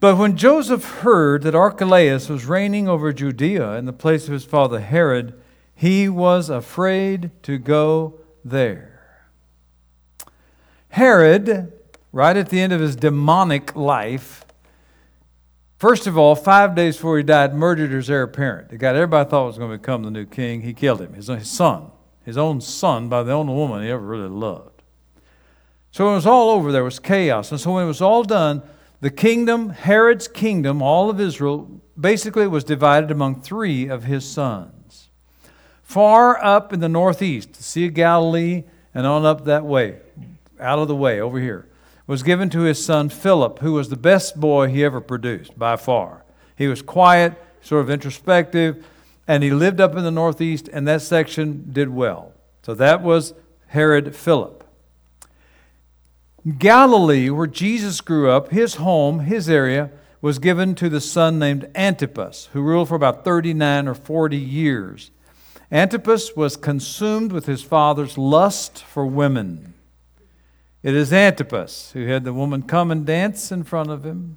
But 0.00 0.16
when 0.16 0.36
Joseph 0.36 0.84
heard 1.00 1.42
that 1.42 1.54
Archelaus 1.54 2.28
was 2.28 2.44
reigning 2.44 2.88
over 2.88 3.12
Judea 3.12 3.74
in 3.74 3.86
the 3.86 3.92
place 3.92 4.26
of 4.26 4.32
his 4.32 4.44
father 4.44 4.80
Herod, 4.80 5.32
he 5.74 6.08
was 6.08 6.50
afraid 6.50 7.30
to 7.42 7.58
go 7.58 8.20
there. 8.44 9.00
Herod, 10.90 11.72
right 12.12 12.36
at 12.36 12.50
the 12.50 12.60
end 12.60 12.72
of 12.72 12.80
his 12.80 12.96
demonic 12.96 13.74
life, 13.74 14.43
first 15.76 16.06
of 16.06 16.16
all, 16.16 16.34
five 16.34 16.74
days 16.74 16.96
before 16.96 17.16
he 17.16 17.22
died, 17.22 17.54
murdered 17.54 17.90
his 17.90 18.10
heir 18.10 18.22
apparent. 18.22 18.70
The 18.70 18.78
guy 18.78 18.90
everybody 18.90 19.28
thought 19.28 19.46
was 19.46 19.58
going 19.58 19.70
to 19.70 19.78
become 19.78 20.02
the 20.02 20.10
new 20.10 20.26
king, 20.26 20.62
he 20.62 20.72
killed 20.74 21.00
him, 21.00 21.14
his, 21.14 21.26
son, 21.48 21.90
his 22.24 22.36
own 22.36 22.60
son 22.60 23.08
by 23.08 23.22
the 23.22 23.32
only 23.32 23.54
woman 23.54 23.82
he 23.82 23.90
ever 23.90 24.04
really 24.04 24.28
loved. 24.28 24.82
So 25.90 26.06
when 26.06 26.14
it 26.14 26.16
was 26.16 26.26
all 26.26 26.50
over, 26.50 26.72
there 26.72 26.82
was 26.82 26.98
chaos. 26.98 27.52
And 27.52 27.60
so 27.60 27.72
when 27.72 27.84
it 27.84 27.88
was 27.88 28.00
all 28.00 28.24
done, 28.24 28.62
the 29.00 29.10
kingdom, 29.10 29.70
Herod's 29.70 30.26
kingdom, 30.26 30.82
all 30.82 31.10
of 31.10 31.20
Israel, 31.20 31.80
basically 31.98 32.46
was 32.46 32.64
divided 32.64 33.10
among 33.10 33.42
three 33.42 33.86
of 33.86 34.04
his 34.04 34.28
sons. 34.28 35.10
Far 35.82 36.42
up 36.42 36.72
in 36.72 36.80
the 36.80 36.88
northeast, 36.88 37.52
the 37.52 37.62
Sea 37.62 37.86
of 37.86 37.94
Galilee, 37.94 38.64
and 38.94 39.06
on 39.06 39.24
up 39.24 39.44
that 39.44 39.64
way, 39.64 39.98
out 40.58 40.78
of 40.78 40.88
the 40.88 40.96
way, 40.96 41.20
over 41.20 41.38
here, 41.38 41.68
was 42.06 42.22
given 42.22 42.50
to 42.50 42.60
his 42.60 42.84
son 42.84 43.08
Philip, 43.08 43.60
who 43.60 43.72
was 43.72 43.88
the 43.88 43.96
best 43.96 44.38
boy 44.38 44.68
he 44.68 44.84
ever 44.84 45.00
produced 45.00 45.58
by 45.58 45.76
far. 45.76 46.24
He 46.56 46.66
was 46.66 46.82
quiet, 46.82 47.34
sort 47.60 47.82
of 47.82 47.90
introspective, 47.90 48.86
and 49.26 49.42
he 49.42 49.50
lived 49.50 49.80
up 49.80 49.96
in 49.96 50.04
the 50.04 50.10
northeast, 50.10 50.68
and 50.72 50.86
that 50.86 51.02
section 51.02 51.70
did 51.72 51.88
well. 51.88 52.32
So 52.62 52.74
that 52.74 53.02
was 53.02 53.34
Herod 53.68 54.14
Philip. 54.14 54.64
Galilee, 56.58 57.30
where 57.30 57.46
Jesus 57.46 58.02
grew 58.02 58.30
up, 58.30 58.50
his 58.50 58.74
home, 58.74 59.20
his 59.20 59.48
area, 59.48 59.90
was 60.20 60.38
given 60.38 60.74
to 60.74 60.88
the 60.88 61.00
son 61.00 61.38
named 61.38 61.70
Antipas, 61.74 62.50
who 62.52 62.62
ruled 62.62 62.88
for 62.88 62.94
about 62.94 63.24
39 63.24 63.88
or 63.88 63.94
40 63.94 64.36
years. 64.36 65.10
Antipas 65.70 66.36
was 66.36 66.56
consumed 66.56 67.32
with 67.32 67.46
his 67.46 67.62
father's 67.62 68.16
lust 68.16 68.82
for 68.84 69.04
women. 69.04 69.73
It 70.84 70.94
is 70.94 71.14
Antipas 71.14 71.92
who 71.92 72.06
had 72.06 72.24
the 72.24 72.34
woman 72.34 72.62
come 72.62 72.90
and 72.90 73.06
dance 73.06 73.50
in 73.50 73.64
front 73.64 73.90
of 73.90 74.04
him. 74.04 74.36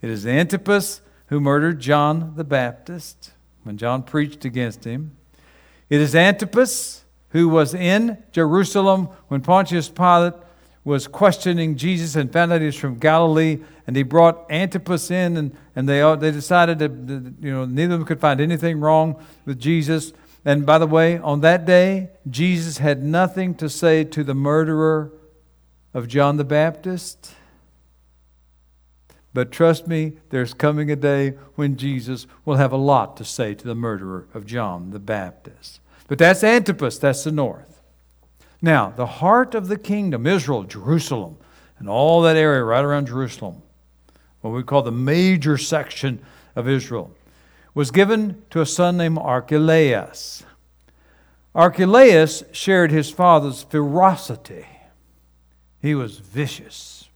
It 0.00 0.10
is 0.10 0.26
Antipas 0.26 1.00
who 1.26 1.40
murdered 1.40 1.78
John 1.78 2.32
the 2.34 2.42
Baptist 2.42 3.30
when 3.62 3.78
John 3.78 4.02
preached 4.02 4.44
against 4.44 4.82
him. 4.82 5.16
It 5.88 6.00
is 6.00 6.16
Antipas 6.16 7.04
who 7.28 7.48
was 7.48 7.72
in 7.72 8.20
Jerusalem 8.32 9.10
when 9.28 9.42
Pontius 9.42 9.88
Pilate 9.88 10.34
was 10.84 11.06
questioning 11.06 11.76
Jesus 11.76 12.16
and 12.16 12.32
found 12.32 12.52
out 12.52 12.60
he 12.60 12.66
was 12.66 12.74
from 12.74 12.98
Galilee, 12.98 13.60
and 13.86 13.94
he 13.94 14.02
brought 14.02 14.50
Antipas 14.50 15.12
in, 15.12 15.36
and, 15.36 15.56
and 15.76 15.88
they, 15.88 16.00
they 16.16 16.32
decided 16.32 16.80
that, 16.80 16.90
you 17.40 17.52
know, 17.52 17.64
neither 17.64 17.94
of 17.94 18.00
them 18.00 18.06
could 18.06 18.20
find 18.20 18.40
anything 18.40 18.80
wrong 18.80 19.24
with 19.44 19.60
Jesus. 19.60 20.12
And 20.44 20.66
by 20.66 20.78
the 20.78 20.86
way, 20.86 21.18
on 21.18 21.40
that 21.42 21.64
day, 21.64 22.10
Jesus 22.28 22.78
had 22.78 23.02
nothing 23.02 23.54
to 23.56 23.68
say 23.68 24.04
to 24.04 24.24
the 24.24 24.34
murderer 24.34 25.12
of 25.94 26.08
John 26.08 26.36
the 26.36 26.44
Baptist. 26.44 27.34
But 29.34 29.50
trust 29.50 29.86
me, 29.86 30.18
there's 30.30 30.52
coming 30.52 30.90
a 30.90 30.96
day 30.96 31.30
when 31.54 31.76
Jesus 31.76 32.26
will 32.44 32.56
have 32.56 32.72
a 32.72 32.76
lot 32.76 33.16
to 33.16 33.24
say 33.24 33.54
to 33.54 33.64
the 33.64 33.74
murderer 33.74 34.26
of 34.34 34.44
John 34.44 34.90
the 34.90 34.98
Baptist. 34.98 35.80
But 36.08 36.18
that's 36.18 36.44
Antipas, 36.44 36.98
that's 36.98 37.24
the 37.24 37.32
north. 37.32 37.80
Now, 38.60 38.90
the 38.90 39.06
heart 39.06 39.54
of 39.54 39.68
the 39.68 39.78
kingdom, 39.78 40.26
Israel, 40.26 40.64
Jerusalem, 40.64 41.36
and 41.78 41.88
all 41.88 42.22
that 42.22 42.36
area 42.36 42.62
right 42.62 42.84
around 42.84 43.06
Jerusalem, 43.06 43.62
what 44.40 44.50
we 44.50 44.62
call 44.62 44.82
the 44.82 44.92
major 44.92 45.56
section 45.56 46.20
of 46.54 46.68
Israel, 46.68 47.10
was 47.74 47.90
given 47.90 48.42
to 48.50 48.60
a 48.60 48.66
son 48.66 48.96
named 48.96 49.18
Archelaus. 49.18 50.44
Archelaus 51.54 52.44
shared 52.52 52.90
his 52.90 53.10
father's 53.10 53.62
ferocity. 53.62 54.66
He 55.80 55.94
was 55.94 56.18
vicious. 56.18 57.08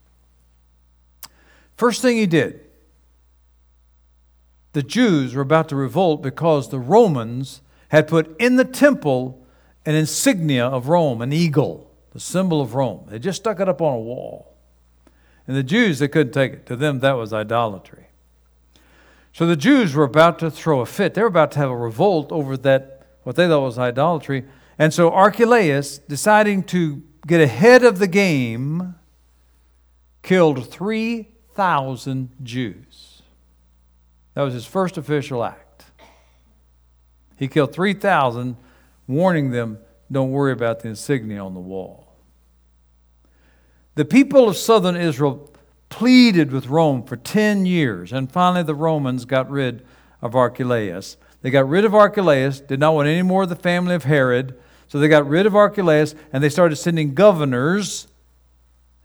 First 1.75 2.01
thing 2.01 2.17
he 2.17 2.25
did, 2.25 2.61
the 4.73 4.83
Jews 4.83 5.33
were 5.33 5.41
about 5.41 5.69
to 5.69 5.75
revolt 5.75 6.21
because 6.21 6.69
the 6.69 6.79
Romans 6.79 7.61
had 7.89 8.07
put 8.07 8.35
in 8.39 8.57
the 8.57 8.65
temple 8.65 9.43
an 9.85 9.95
insignia 9.95 10.65
of 10.65 10.89
Rome, 10.89 11.21
an 11.21 11.31
eagle, 11.31 11.91
the 12.11 12.19
symbol 12.19 12.61
of 12.61 12.75
Rome. 12.75 13.05
They 13.07 13.19
just 13.19 13.41
stuck 13.41 13.59
it 13.59 13.69
up 13.69 13.81
on 13.81 13.93
a 13.93 13.99
wall. 13.99 14.55
And 15.47 15.55
the 15.55 15.63
Jews, 15.63 15.99
they 15.99 16.07
couldn't 16.07 16.33
take 16.33 16.53
it. 16.53 16.65
To 16.65 16.75
them, 16.75 16.99
that 16.99 17.13
was 17.13 17.31
idolatry. 17.31 18.06
So 19.37 19.45
the 19.45 19.55
Jews 19.55 19.93
were 19.93 20.03
about 20.03 20.39
to 20.39 20.49
throw 20.49 20.79
a 20.79 20.85
fit. 20.87 21.13
They 21.13 21.21
were 21.21 21.27
about 21.27 21.51
to 21.51 21.59
have 21.59 21.69
a 21.69 21.77
revolt 21.77 22.31
over 22.31 22.57
that, 22.57 23.05
what 23.21 23.35
they 23.35 23.47
thought 23.47 23.61
was 23.61 23.77
idolatry. 23.77 24.45
And 24.79 24.91
so 24.91 25.11
Archelaus, 25.11 25.99
deciding 25.99 26.63
to 26.63 27.03
get 27.27 27.39
ahead 27.39 27.83
of 27.83 27.99
the 27.99 28.07
game, 28.07 28.95
killed 30.23 30.67
3,000 30.67 32.31
Jews. 32.41 33.21
That 34.33 34.41
was 34.41 34.55
his 34.55 34.65
first 34.65 34.97
official 34.97 35.43
act. 35.43 35.83
He 37.35 37.47
killed 37.47 37.73
3,000 37.73 38.57
warning 39.05 39.51
them 39.51 39.77
don't 40.11 40.31
worry 40.31 40.51
about 40.51 40.79
the 40.79 40.87
insignia 40.87 41.45
on 41.45 41.53
the 41.53 41.59
wall. 41.59 42.07
The 43.93 44.05
people 44.05 44.49
of 44.49 44.57
southern 44.57 44.95
Israel 44.95 45.53
pleaded 45.89 46.51
with 46.51 46.67
Rome 46.67 47.03
for 47.03 47.15
10 47.15 47.65
years, 47.65 48.11
and 48.11 48.31
finally 48.31 48.63
the 48.63 48.75
Romans 48.75 49.25
got 49.25 49.49
rid 49.49 49.85
of 50.21 50.35
Archelaus. 50.35 51.17
They 51.41 51.49
got 51.49 51.67
rid 51.67 51.85
of 51.85 51.95
Archelaus, 51.95 52.59
did 52.59 52.79
not 52.79 52.93
want 52.95 53.07
any 53.07 53.21
more 53.21 53.43
of 53.43 53.49
the 53.49 53.55
family 53.55 53.95
of 53.95 54.03
Herod. 54.03 54.57
So 54.87 54.99
they 54.99 55.07
got 55.07 55.27
rid 55.27 55.45
of 55.45 55.55
Archelaus 55.55 56.15
and 56.31 56.43
they 56.43 56.49
started 56.49 56.77
sending 56.77 57.13
governors, 57.13 58.07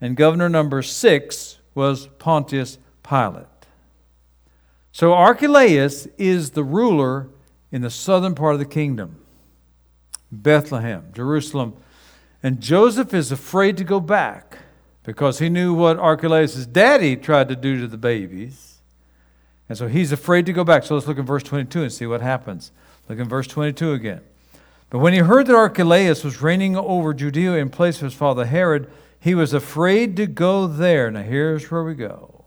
and 0.01 0.17
governor 0.17 0.49
number 0.49 0.83
six 0.83 1.59
was 1.75 2.07
Pontius 2.19 2.79
Pilate. 3.03 3.47
So 4.93 5.15
Archelaus 5.15 6.07
is 6.19 6.51
the 6.51 6.65
ruler 6.65 7.29
in 7.71 7.83
the 7.83 7.91
southern 7.91 8.35
part 8.35 8.55
of 8.55 8.59
the 8.59 8.67
kingdom 8.67 9.17
Bethlehem, 10.31 11.11
Jerusalem. 11.13 11.75
And 12.43 12.61
Joseph 12.61 13.15
is 13.15 13.31
afraid 13.31 13.77
to 13.77 13.85
go 13.85 14.01
back 14.01 14.59
because 15.05 15.39
he 15.39 15.49
knew 15.49 15.75
what 15.75 15.99
Archelaus' 15.99 16.67
daddy 16.67 17.17
tried 17.17 17.49
to 17.49 17.57
do 17.57 17.81
to 17.81 17.87
the 17.87 17.97
babies. 17.97 18.79
And 19.69 19.77
so 19.77 19.89
he's 19.89 20.13
afraid 20.13 20.47
to 20.47 20.53
go 20.53 20.65
back. 20.65 20.85
So 20.85 20.95
let's 20.95 21.07
look 21.07 21.19
at 21.19 21.25
verse 21.25 21.43
22 21.43 21.83
and 21.83 21.93
see 21.93 22.07
what 22.07 22.21
happens. 22.21 22.73
Look 23.09 23.19
in 23.19 23.29
verse 23.29 23.47
22 23.47 23.93
again. 23.93 24.21
But 24.91 24.99
when 24.99 25.15
he 25.15 25.21
heard 25.21 25.47
that 25.47 25.57
Archelaus 25.57 26.23
was 26.23 26.43
reigning 26.43 26.77
over 26.77 27.15
Judea 27.15 27.55
in 27.55 27.71
place 27.71 27.97
of 27.97 28.03
his 28.03 28.15
father 28.15 28.45
Herod, 28.45 28.91
he 29.19 29.35
was 29.35 29.55
afraid 29.55 30.17
to 30.17 30.27
go 30.27 30.67
there. 30.67 31.11
Now 31.11 31.23
here's 31.23 31.71
where 31.71 31.83
we 31.83 31.95
go. 31.95 32.45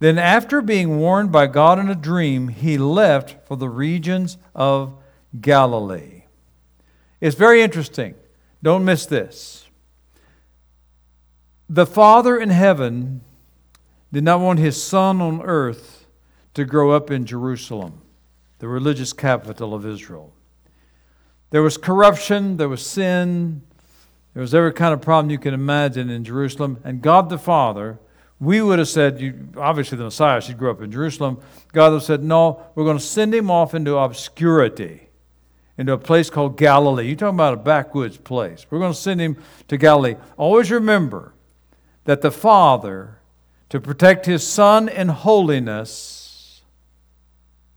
Then, 0.00 0.16
after 0.16 0.62
being 0.62 0.98
warned 0.98 1.32
by 1.32 1.48
God 1.48 1.78
in 1.78 1.90
a 1.90 1.94
dream, 1.94 2.48
he 2.48 2.78
left 2.78 3.46
for 3.46 3.56
the 3.56 3.68
regions 3.68 4.38
of 4.54 4.94
Galilee. 5.40 6.22
It's 7.20 7.36
very 7.36 7.62
interesting. 7.62 8.14
Don't 8.62 8.84
miss 8.84 9.06
this. 9.06 9.67
The 11.70 11.86
Father 11.86 12.38
in 12.38 12.48
heaven 12.48 13.20
did 14.10 14.24
not 14.24 14.40
want 14.40 14.58
his 14.58 14.82
Son 14.82 15.20
on 15.20 15.42
earth 15.42 16.06
to 16.54 16.64
grow 16.64 16.92
up 16.92 17.10
in 17.10 17.26
Jerusalem, 17.26 18.00
the 18.58 18.68
religious 18.68 19.12
capital 19.12 19.74
of 19.74 19.84
Israel. 19.84 20.32
There 21.50 21.62
was 21.62 21.76
corruption, 21.76 22.56
there 22.56 22.70
was 22.70 22.84
sin, 22.84 23.62
there 24.32 24.40
was 24.40 24.54
every 24.54 24.72
kind 24.72 24.94
of 24.94 25.02
problem 25.02 25.30
you 25.30 25.38
can 25.38 25.52
imagine 25.52 26.08
in 26.08 26.24
Jerusalem. 26.24 26.78
And 26.84 27.02
God 27.02 27.28
the 27.28 27.38
Father, 27.38 27.98
we 28.40 28.62
would 28.62 28.78
have 28.78 28.88
said, 28.88 29.20
you, 29.20 29.48
obviously 29.56 29.98
the 29.98 30.04
Messiah 30.04 30.40
should 30.40 30.58
grow 30.58 30.70
up 30.70 30.80
in 30.80 30.90
Jerusalem. 30.90 31.38
God 31.72 31.90
would 31.90 31.98
have 31.98 32.02
said, 32.04 32.22
no, 32.22 32.62
we're 32.74 32.84
going 32.84 32.98
to 32.98 33.04
send 33.04 33.34
him 33.34 33.50
off 33.50 33.74
into 33.74 33.96
obscurity, 33.96 35.08
into 35.76 35.92
a 35.92 35.98
place 35.98 36.30
called 36.30 36.56
Galilee. 36.56 37.08
You're 37.08 37.16
talking 37.16 37.36
about 37.36 37.54
a 37.54 37.58
backwoods 37.58 38.16
place. 38.16 38.64
We're 38.70 38.78
going 38.78 38.92
to 38.92 38.98
send 38.98 39.20
him 39.20 39.36
to 39.68 39.76
Galilee. 39.76 40.16
Always 40.38 40.70
remember 40.70 41.34
that 42.08 42.22
the 42.22 42.30
Father, 42.30 43.18
to 43.68 43.78
protect 43.78 44.24
his 44.24 44.42
Son 44.42 44.88
in 44.88 45.08
holiness, 45.08 46.62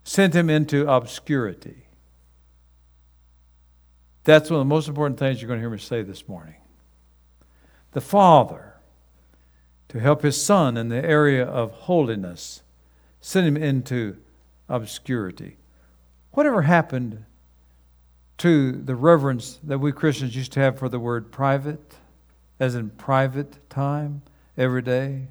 sent 0.05 0.33
him 0.33 0.49
into 0.49 0.89
obscurity. 0.89 1.83
That's 4.23 4.49
one 4.49 4.61
of 4.61 4.65
the 4.65 4.73
most 4.73 4.87
important 4.87 5.19
things 5.19 5.41
you're 5.41 5.49
going 5.49 5.59
to 5.59 5.61
hear 5.61 5.69
me 5.69 5.79
say 5.79 6.01
this 6.01 6.29
morning. 6.29 6.55
The 7.91 7.99
Father, 7.99 8.75
to 9.89 9.99
help 9.99 10.21
his 10.21 10.41
Son 10.41 10.77
in 10.77 10.87
the 10.87 11.05
area 11.05 11.45
of 11.45 11.71
holiness, 11.73 12.63
sent 13.19 13.45
him 13.45 13.57
into 13.57 14.15
obscurity. 14.69 15.57
Whatever 16.31 16.61
happened 16.61 17.25
to 18.37 18.71
the 18.71 18.95
reverence 18.95 19.59
that 19.61 19.79
we 19.79 19.91
Christians 19.91 20.37
used 20.37 20.53
to 20.53 20.61
have 20.61 20.79
for 20.79 20.87
the 20.87 20.99
word 20.99 21.33
private, 21.33 21.97
as 22.61 22.75
in 22.75 22.91
private 22.91 23.69
time, 23.69 24.21
every 24.57 24.81
day? 24.81 25.27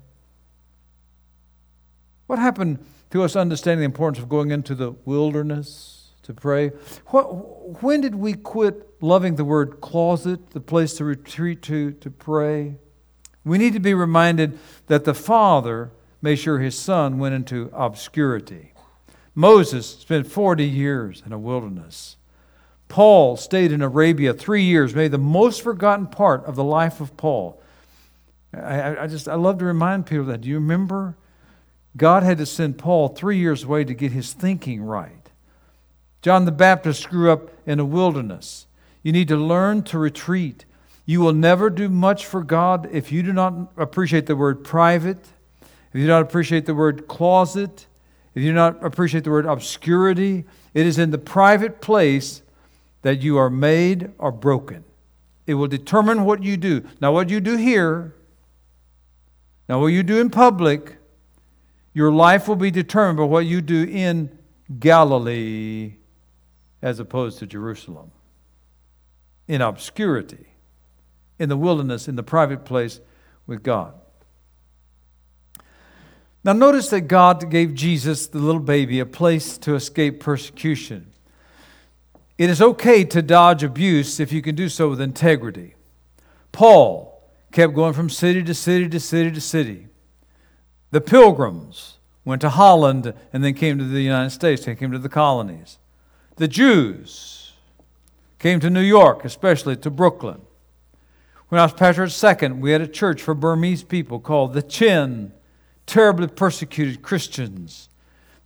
What 2.26 2.38
happened 2.38 2.84
to 3.10 3.22
us 3.22 3.36
understanding 3.36 3.78
the 3.80 3.84
importance 3.86 4.22
of 4.22 4.28
going 4.28 4.50
into 4.50 4.74
the 4.74 4.92
wilderness? 5.06 5.96
to 6.22 6.34
pray. 6.34 6.68
What, 7.06 7.82
when 7.82 8.02
did 8.02 8.14
we 8.14 8.34
quit 8.34 9.02
loving 9.02 9.34
the 9.34 9.44
word 9.44 9.80
closet, 9.80 10.50
the 10.50 10.60
place 10.60 10.94
to 10.94 11.04
retreat 11.04 11.62
to 11.62 11.92
to 11.92 12.10
pray? 12.10 12.76
We 13.44 13.58
need 13.58 13.72
to 13.72 13.80
be 13.80 13.94
reminded 13.94 14.58
that 14.86 15.04
the 15.04 15.14
Father 15.14 15.90
made 16.22 16.36
sure 16.36 16.58
his 16.58 16.78
Son 16.78 17.18
went 17.18 17.34
into 17.34 17.70
obscurity. 17.72 18.74
Moses 19.34 19.86
spent 19.86 20.26
40 20.26 20.64
years 20.64 21.22
in 21.24 21.32
a 21.32 21.38
wilderness. 21.38 22.16
Paul 22.90 23.36
stayed 23.36 23.72
in 23.72 23.80
Arabia 23.80 24.34
three 24.34 24.64
years, 24.64 24.94
maybe 24.94 25.08
the 25.08 25.16
most 25.16 25.62
forgotten 25.62 26.08
part 26.08 26.44
of 26.44 26.56
the 26.56 26.64
life 26.64 27.00
of 27.00 27.16
Paul. 27.16 27.62
I, 28.52 29.04
I 29.04 29.06
just 29.06 29.28
I 29.28 29.36
love 29.36 29.58
to 29.58 29.64
remind 29.64 30.06
people 30.06 30.26
that. 30.26 30.42
Do 30.42 30.48
you 30.48 30.56
remember? 30.56 31.16
God 31.96 32.22
had 32.24 32.38
to 32.38 32.46
send 32.46 32.78
Paul 32.78 33.08
three 33.08 33.38
years 33.38 33.64
away 33.64 33.84
to 33.84 33.94
get 33.94 34.12
his 34.12 34.32
thinking 34.32 34.82
right. 34.82 35.30
John 36.20 36.44
the 36.44 36.52
Baptist 36.52 37.08
grew 37.08 37.30
up 37.30 37.50
in 37.64 37.80
a 37.80 37.84
wilderness. 37.84 38.66
You 39.02 39.12
need 39.12 39.28
to 39.28 39.36
learn 39.36 39.84
to 39.84 39.98
retreat. 39.98 40.64
You 41.06 41.20
will 41.20 41.32
never 41.32 41.70
do 41.70 41.88
much 41.88 42.26
for 42.26 42.42
God 42.42 42.88
if 42.92 43.10
you 43.10 43.22
do 43.22 43.32
not 43.32 43.72
appreciate 43.76 44.26
the 44.26 44.36
word 44.36 44.62
private, 44.62 45.24
if 45.60 45.94
you 45.98 46.02
do 46.02 46.08
not 46.08 46.22
appreciate 46.22 46.66
the 46.66 46.74
word 46.74 47.08
closet, 47.08 47.86
if 48.34 48.42
you 48.42 48.50
do 48.50 48.54
not 48.54 48.84
appreciate 48.84 49.24
the 49.24 49.30
word 49.30 49.46
obscurity. 49.46 50.44
It 50.74 50.86
is 50.86 50.98
in 50.98 51.10
the 51.10 51.18
private 51.18 51.80
place 51.80 52.42
that 53.02 53.22
you 53.22 53.38
are 53.38 53.50
made 53.50 54.12
or 54.18 54.30
broken. 54.30 54.84
It 55.46 55.54
will 55.54 55.68
determine 55.68 56.24
what 56.24 56.42
you 56.42 56.56
do. 56.56 56.84
Now, 57.00 57.12
what 57.12 57.28
you 57.30 57.40
do 57.40 57.56
here, 57.56 58.14
now, 59.68 59.80
what 59.80 59.88
you 59.88 60.02
do 60.02 60.20
in 60.20 60.30
public, 60.30 60.96
your 61.92 62.10
life 62.10 62.48
will 62.48 62.56
be 62.56 62.72
determined 62.72 63.18
by 63.18 63.24
what 63.24 63.46
you 63.46 63.60
do 63.60 63.84
in 63.84 64.36
Galilee 64.80 65.94
as 66.82 66.98
opposed 66.98 67.38
to 67.38 67.46
Jerusalem. 67.46 68.10
In 69.46 69.60
obscurity, 69.60 70.46
in 71.38 71.48
the 71.48 71.56
wilderness, 71.56 72.08
in 72.08 72.16
the 72.16 72.22
private 72.24 72.64
place 72.64 73.00
with 73.46 73.62
God. 73.62 73.94
Now, 76.42 76.52
notice 76.52 76.88
that 76.90 77.02
God 77.02 77.50
gave 77.50 77.74
Jesus, 77.74 78.26
the 78.26 78.38
little 78.38 78.60
baby, 78.60 78.98
a 78.98 79.06
place 79.06 79.58
to 79.58 79.74
escape 79.74 80.20
persecution. 80.20 81.12
It 82.40 82.48
is 82.48 82.62
okay 82.62 83.04
to 83.04 83.20
dodge 83.20 83.62
abuse 83.62 84.18
if 84.18 84.32
you 84.32 84.40
can 84.40 84.54
do 84.54 84.70
so 84.70 84.88
with 84.88 84.98
integrity. 84.98 85.74
Paul 86.52 87.22
kept 87.52 87.74
going 87.74 87.92
from 87.92 88.08
city 88.08 88.42
to 88.42 88.54
city 88.54 88.88
to 88.88 88.98
city 88.98 89.30
to 89.30 89.42
city. 89.42 89.88
The 90.90 91.02
pilgrims 91.02 91.98
went 92.24 92.40
to 92.40 92.48
Holland 92.48 93.12
and 93.34 93.44
then 93.44 93.52
came 93.52 93.76
to 93.76 93.84
the 93.84 94.00
United 94.00 94.30
States, 94.30 94.64
they 94.64 94.74
came 94.74 94.90
to 94.90 94.98
the 94.98 95.10
colonies. 95.10 95.76
The 96.36 96.48
Jews 96.48 97.52
came 98.38 98.58
to 98.60 98.70
New 98.70 98.80
York, 98.80 99.22
especially 99.26 99.76
to 99.76 99.90
Brooklyn. 99.90 100.40
When 101.50 101.60
I 101.60 101.64
was 101.64 101.74
pastor 101.74 102.04
at 102.04 102.10
Second, 102.10 102.62
we 102.62 102.70
had 102.70 102.80
a 102.80 102.88
church 102.88 103.20
for 103.20 103.34
Burmese 103.34 103.82
people 103.82 104.18
called 104.18 104.54
the 104.54 104.62
Chin, 104.62 105.34
terribly 105.84 106.26
persecuted 106.26 107.02
Christians. 107.02 107.89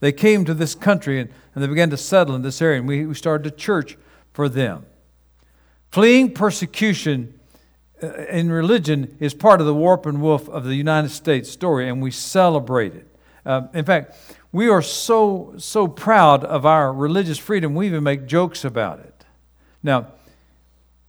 They 0.05 0.13
came 0.13 0.45
to 0.45 0.53
this 0.53 0.75
country 0.75 1.19
and, 1.19 1.31
and 1.55 1.65
they 1.65 1.67
began 1.67 1.89
to 1.89 1.97
settle 1.97 2.35
in 2.35 2.43
this 2.43 2.61
area, 2.61 2.79
and 2.79 2.87
we, 2.87 3.07
we 3.07 3.15
started 3.15 3.51
a 3.51 3.57
church 3.57 3.97
for 4.35 4.51
them. 4.51 4.85
Fleeing 5.93 6.35
persecution 6.35 7.41
uh, 8.03 8.09
in 8.25 8.53
religion 8.53 9.17
is 9.19 9.33
part 9.33 9.63
of 9.63 9.67
the 9.67 9.73
warp 9.73 10.05
and 10.05 10.21
woof 10.21 10.47
of 10.51 10.65
the 10.65 10.75
United 10.75 11.09
States 11.09 11.49
story, 11.49 11.89
and 11.89 12.03
we 12.03 12.11
celebrate 12.11 12.95
it. 12.95 13.17
Uh, 13.47 13.69
in 13.73 13.87
fact, 13.87 14.15
we 14.53 14.69
are 14.69 14.83
so, 14.83 15.55
so 15.57 15.89
proud 15.89 16.45
of 16.45 16.67
our 16.67 16.93
religious 16.93 17.39
freedom, 17.39 17.75
we 17.75 17.87
even 17.87 18.05
make 18.05 18.27
jokes 18.27 18.63
about 18.63 18.99
it. 18.99 19.25
Now, 19.83 20.09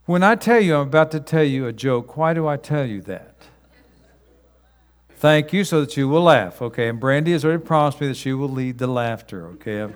when 0.06 0.24
I 0.24 0.36
tell 0.36 0.62
you 0.62 0.78
I'm 0.78 0.88
about 0.88 1.12
to 1.12 1.20
tell 1.20 1.44
you 1.44 1.68
a 1.68 1.74
joke, 1.74 2.16
why 2.16 2.34
do 2.34 2.48
I 2.48 2.56
tell 2.56 2.86
you 2.86 3.02
that? 3.02 3.35
Thank 5.26 5.54
you, 5.54 5.64
so 5.64 5.82
that 5.82 5.98
you 5.98 6.08
will 6.08 6.22
laugh, 6.22 6.62
okay? 6.62 6.88
And 6.88 7.00
Brandy 7.00 7.32
has 7.32 7.44
already 7.44 7.64
promised 7.64 8.00
me 8.00 8.10
that 8.10 8.16
she 8.16 8.32
will 8.32 8.48
lead 8.48 8.78
the 8.78 8.86
laughter, 8.86 9.48
okay? 9.54 9.92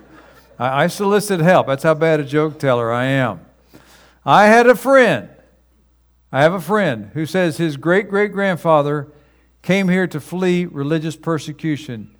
I, 0.58 0.82
I 0.82 0.86
solicit 0.88 1.38
help. 1.38 1.68
That's 1.68 1.84
how 1.84 1.94
bad 1.94 2.18
a 2.18 2.24
joke 2.24 2.58
teller 2.58 2.92
I 2.92 3.04
am. 3.04 3.46
I 4.26 4.46
had 4.46 4.66
a 4.66 4.74
friend, 4.74 5.28
I 6.32 6.42
have 6.42 6.52
a 6.52 6.60
friend 6.60 7.12
who 7.14 7.26
says 7.26 7.58
his 7.58 7.76
great 7.76 8.08
great 8.10 8.32
grandfather 8.32 9.06
came 9.62 9.88
here 9.88 10.08
to 10.08 10.18
flee 10.18 10.64
religious 10.64 11.14
persecution 11.14 12.16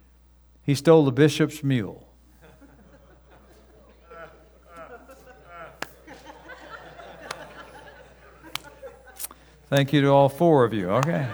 he 0.63 0.77
stole 0.77 1.05
the 1.05 1.11
bishop's 1.11 1.65
mule. 1.65 2.07
Thank 9.69 9.93
you 9.93 10.01
to 10.03 10.07
all 10.11 10.29
four 10.29 10.65
of 10.65 10.73
you. 10.73 10.91
Okay. 10.91 11.29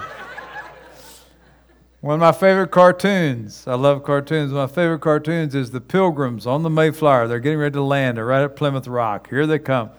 One 2.06 2.14
of 2.14 2.20
my 2.20 2.30
favorite 2.30 2.70
cartoons, 2.70 3.64
I 3.66 3.74
love 3.74 4.04
cartoons. 4.04 4.52
One 4.52 4.62
of 4.62 4.70
my 4.70 4.74
favorite 4.76 5.00
cartoons 5.00 5.56
is 5.56 5.72
the 5.72 5.80
Pilgrims 5.80 6.46
on 6.46 6.62
the 6.62 6.70
Mayflower. 6.70 7.26
They're 7.26 7.40
getting 7.40 7.58
ready 7.58 7.72
to 7.72 7.82
land. 7.82 8.16
They're 8.16 8.26
right 8.26 8.44
at 8.44 8.54
Plymouth 8.54 8.86
Rock. 8.86 9.28
Here 9.28 9.44
they 9.44 9.58
come. 9.58 9.90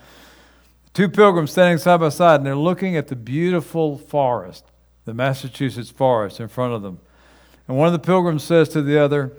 Two 0.93 1.09
pilgrims 1.09 1.51
standing 1.51 1.77
side 1.77 1.99
by 1.99 2.07
side, 2.07 2.35
and 2.39 2.45
they're 2.45 2.55
looking 2.55 2.95
at 2.95 3.09
the 3.09 3.17
beautiful 3.17 3.97
forest, 3.97 4.63
the 5.03 5.13
Massachusetts 5.13 5.89
forest 5.89 6.39
in 6.39 6.47
front 6.47 6.73
of 6.73 6.81
them. 6.81 7.01
And 7.67 7.75
one 7.75 7.87
of 7.87 7.91
the 7.91 7.99
pilgrims 7.99 8.45
says 8.45 8.69
to 8.69 8.81
the 8.81 8.97
other, 8.97 9.33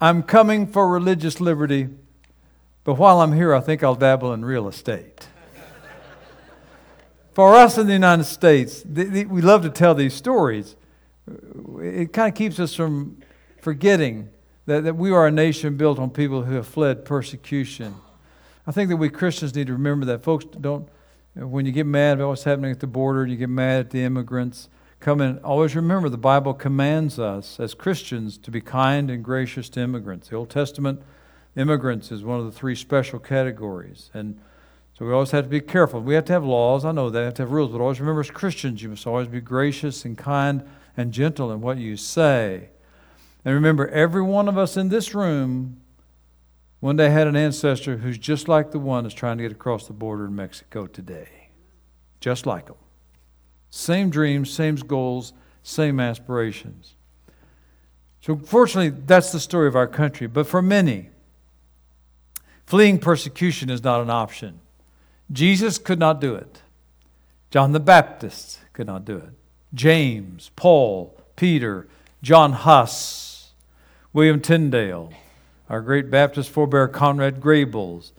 I'm 0.00 0.24
coming 0.24 0.66
for 0.66 0.88
religious 0.88 1.40
liberty, 1.40 1.88
but 2.82 2.94
while 2.94 3.20
I'm 3.20 3.32
here, 3.32 3.54
I 3.54 3.60
think 3.60 3.84
I'll 3.84 3.94
dabble 3.94 4.32
in 4.32 4.44
real 4.44 4.66
estate. 4.66 5.28
for 7.32 7.54
us 7.54 7.78
in 7.78 7.86
the 7.86 7.92
United 7.92 8.24
States, 8.24 8.82
the, 8.84 9.04
the, 9.04 9.24
we 9.26 9.40
love 9.40 9.62
to 9.62 9.70
tell 9.70 9.94
these 9.94 10.14
stories. 10.14 10.74
It 11.26 12.12
kind 12.12 12.28
of 12.28 12.34
keeps 12.34 12.58
us 12.58 12.74
from 12.74 13.18
forgetting 13.60 14.28
that, 14.66 14.84
that 14.84 14.96
we 14.96 15.10
are 15.12 15.26
a 15.26 15.30
nation 15.30 15.76
built 15.76 15.98
on 15.98 16.10
people 16.10 16.42
who 16.42 16.54
have 16.54 16.66
fled 16.66 17.04
persecution. 17.04 17.94
I 18.66 18.72
think 18.72 18.88
that 18.90 18.96
we 18.96 19.08
Christians 19.08 19.54
need 19.54 19.66
to 19.68 19.72
remember 19.72 20.06
that 20.06 20.22
folks 20.22 20.44
don't, 20.44 20.88
when 21.34 21.66
you 21.66 21.72
get 21.72 21.86
mad 21.86 22.18
about 22.18 22.28
what's 22.28 22.44
happening 22.44 22.70
at 22.70 22.80
the 22.80 22.86
border, 22.86 23.26
you 23.26 23.36
get 23.36 23.48
mad 23.48 23.80
at 23.80 23.90
the 23.90 24.02
immigrants 24.02 24.68
come 25.02 25.20
in, 25.20 25.38
always 25.38 25.74
remember 25.74 26.08
the 26.08 26.16
Bible 26.16 26.54
commands 26.54 27.18
us 27.18 27.58
as 27.58 27.74
Christians 27.74 28.38
to 28.38 28.50
be 28.50 28.60
kind 28.60 29.10
and 29.10 29.22
gracious 29.22 29.68
to 29.70 29.80
immigrants. 29.80 30.28
The 30.28 30.36
Old 30.36 30.48
Testament, 30.48 31.02
immigrants 31.56 32.12
is 32.12 32.22
one 32.22 32.38
of 32.38 32.46
the 32.46 32.52
three 32.52 32.76
special 32.76 33.18
categories. 33.18 34.10
And 34.14 34.40
so 34.96 35.04
we 35.04 35.12
always 35.12 35.32
have 35.32 35.44
to 35.44 35.50
be 35.50 35.60
careful. 35.60 36.00
We 36.00 36.14
have 36.14 36.24
to 36.26 36.32
have 36.32 36.44
laws, 36.44 36.84
I 36.84 36.92
know 36.92 37.10
that, 37.10 37.18
we 37.18 37.24
have 37.24 37.34
to 37.34 37.42
have 37.42 37.50
rules, 37.50 37.72
but 37.72 37.80
always 37.80 37.98
remember 37.98 38.20
as 38.20 38.30
Christians, 38.30 38.82
you 38.82 38.90
must 38.90 39.06
always 39.06 39.26
be 39.26 39.40
gracious 39.40 40.04
and 40.04 40.16
kind 40.16 40.62
and 40.96 41.12
gentle 41.12 41.50
in 41.52 41.60
what 41.60 41.78
you 41.78 41.96
say. 41.96 42.70
And 43.44 43.54
remember, 43.54 43.88
every 43.88 44.22
one 44.22 44.48
of 44.48 44.56
us 44.56 44.76
in 44.76 44.88
this 44.88 45.14
room 45.14 45.78
one 46.80 46.96
day 46.96 47.10
had 47.10 47.28
an 47.28 47.36
ancestor 47.36 47.98
who's 47.98 48.18
just 48.18 48.48
like 48.48 48.72
the 48.72 48.78
one 48.78 49.04
that's 49.04 49.14
trying 49.14 49.38
to 49.38 49.44
get 49.44 49.52
across 49.52 49.86
the 49.86 49.92
border 49.92 50.26
in 50.26 50.34
Mexico 50.34 50.86
today. 50.86 51.50
Just 52.18 52.44
like 52.44 52.66
them. 52.66 52.76
Same 53.70 54.10
dreams, 54.10 54.50
same 54.50 54.74
goals, 54.74 55.32
same 55.62 56.00
aspirations. 56.00 56.94
So, 58.20 58.36
fortunately, 58.36 59.00
that's 59.06 59.32
the 59.32 59.40
story 59.40 59.68
of 59.68 59.76
our 59.76 59.86
country. 59.86 60.26
But 60.26 60.46
for 60.46 60.60
many, 60.60 61.10
fleeing 62.66 62.98
persecution 62.98 63.70
is 63.70 63.82
not 63.82 64.00
an 64.00 64.10
option. 64.10 64.60
Jesus 65.30 65.78
could 65.78 65.98
not 65.98 66.20
do 66.20 66.34
it. 66.34 66.62
John 67.50 67.72
the 67.72 67.80
Baptist 67.80 68.60
could 68.72 68.86
not 68.86 69.04
do 69.04 69.16
it. 69.16 69.34
James, 69.74 70.50
Paul, 70.56 71.16
Peter, 71.36 71.88
John 72.22 72.52
Huss, 72.52 73.52
William 74.12 74.40
Tyndale, 74.40 75.12
our 75.68 75.80
great 75.80 76.10
Baptist 76.10 76.50
forebear 76.50 76.88
Conrad 76.88 77.40
Grebels, 77.40 78.12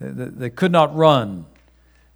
they, 0.00 0.24
they 0.26 0.50
could 0.50 0.72
not 0.72 0.94
run 0.94 1.46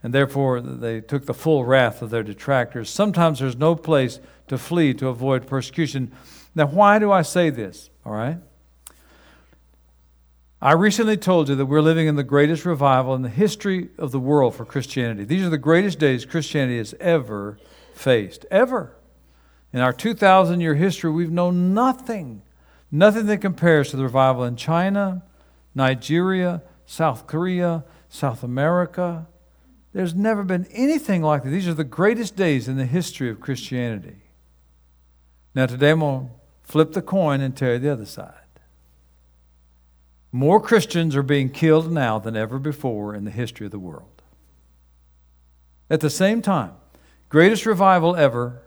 and 0.03 0.13
therefore 0.13 0.61
they 0.61 1.01
took 1.01 1.27
the 1.27 1.35
full 1.35 1.65
wrath 1.65 2.03
of 2.03 2.11
their 2.11 2.23
detractors. 2.23 2.91
Sometimes 2.91 3.39
there's 3.39 3.57
no 3.57 3.75
place 3.77 4.19
to 4.49 4.59
flee 4.59 4.93
to 4.95 5.09
avoid 5.09 5.47
persecution. 5.47 6.11
Now, 6.55 6.67
why 6.67 6.99
do 6.99 7.13
I 7.13 7.23
say 7.23 7.51
this? 7.51 7.91
All 8.05 8.13
right? 8.13 8.39
I 10.61 10.73
recently 10.73 11.17
told 11.17 11.49
you 11.49 11.55
that 11.57 11.67
we're 11.67 11.81
living 11.81 12.07
in 12.07 12.17
the 12.17 12.23
greatest 12.23 12.65
revival 12.65 13.15
in 13.15 13.23
the 13.23 13.29
history 13.29 13.89
of 13.99 14.13
the 14.13 14.21
world 14.21 14.55
for 14.55 14.65
Christianity. 14.65 15.25
These 15.25 15.45
are 15.45 15.51
the 15.51 15.59
greatest 15.59 15.99
days 15.99 16.25
Christianity 16.25 16.79
has 16.79 16.95
ever 17.01 17.59
faced. 17.95 18.47
Ever. 18.51 18.97
In 19.73 19.81
our 19.81 19.93
2,000 19.93 20.61
year 20.61 20.75
history, 20.75 21.11
we've 21.11 21.31
known 21.31 21.73
nothing, 21.75 22.43
nothing 22.91 23.27
that 23.27 23.39
compares 23.39 23.91
to 23.91 23.97
the 23.97 24.03
revival 24.03 24.45
in 24.45 24.57
China, 24.57 25.23
Nigeria, 25.75 26.63
South 26.85 27.27
Korea, 27.27 27.85
South 28.09 28.43
America, 28.43 29.27
there's 29.93 30.15
never 30.15 30.43
been 30.43 30.67
anything 30.73 31.23
like 31.23 31.43
this. 31.43 31.53
These 31.53 31.69
are 31.69 31.75
the 31.75 31.85
greatest 31.85 32.35
days 32.35 32.67
in 32.67 32.77
the 32.77 32.87
history 32.87 33.29
of 33.29 33.41
Christianity. 33.41 34.23
Now, 35.55 35.67
today 35.67 35.91
I'm 35.91 36.01
going 36.01 36.29
to 36.29 36.33
flip 36.63 36.93
the 36.93 37.03
coin 37.03 37.43
and 37.43 37.55
tell 37.55 37.73
you 37.73 37.79
the 37.79 37.93
other 37.93 38.07
side. 38.07 38.35
More 40.31 40.61
Christians 40.61 41.15
are 41.15 41.23
being 41.23 41.51
killed 41.51 41.93
now 41.93 42.19
than 42.19 42.37
ever 42.37 42.59
before 42.59 43.15
in 43.15 43.25
the 43.25 43.31
history 43.31 43.67
of 43.67 43.73
the 43.73 43.79
world. 43.79 44.23
At 45.91 46.01
the 46.01 46.09
same 46.09 46.41
time, 46.41 46.73
greatest 47.33 47.65
revival 47.65 48.15
ever, 48.15 48.61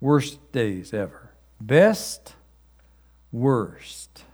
worst 0.00 0.50
days 0.50 0.94
ever. 0.94 1.30
Best, 1.60 2.32
worst. 3.30 4.24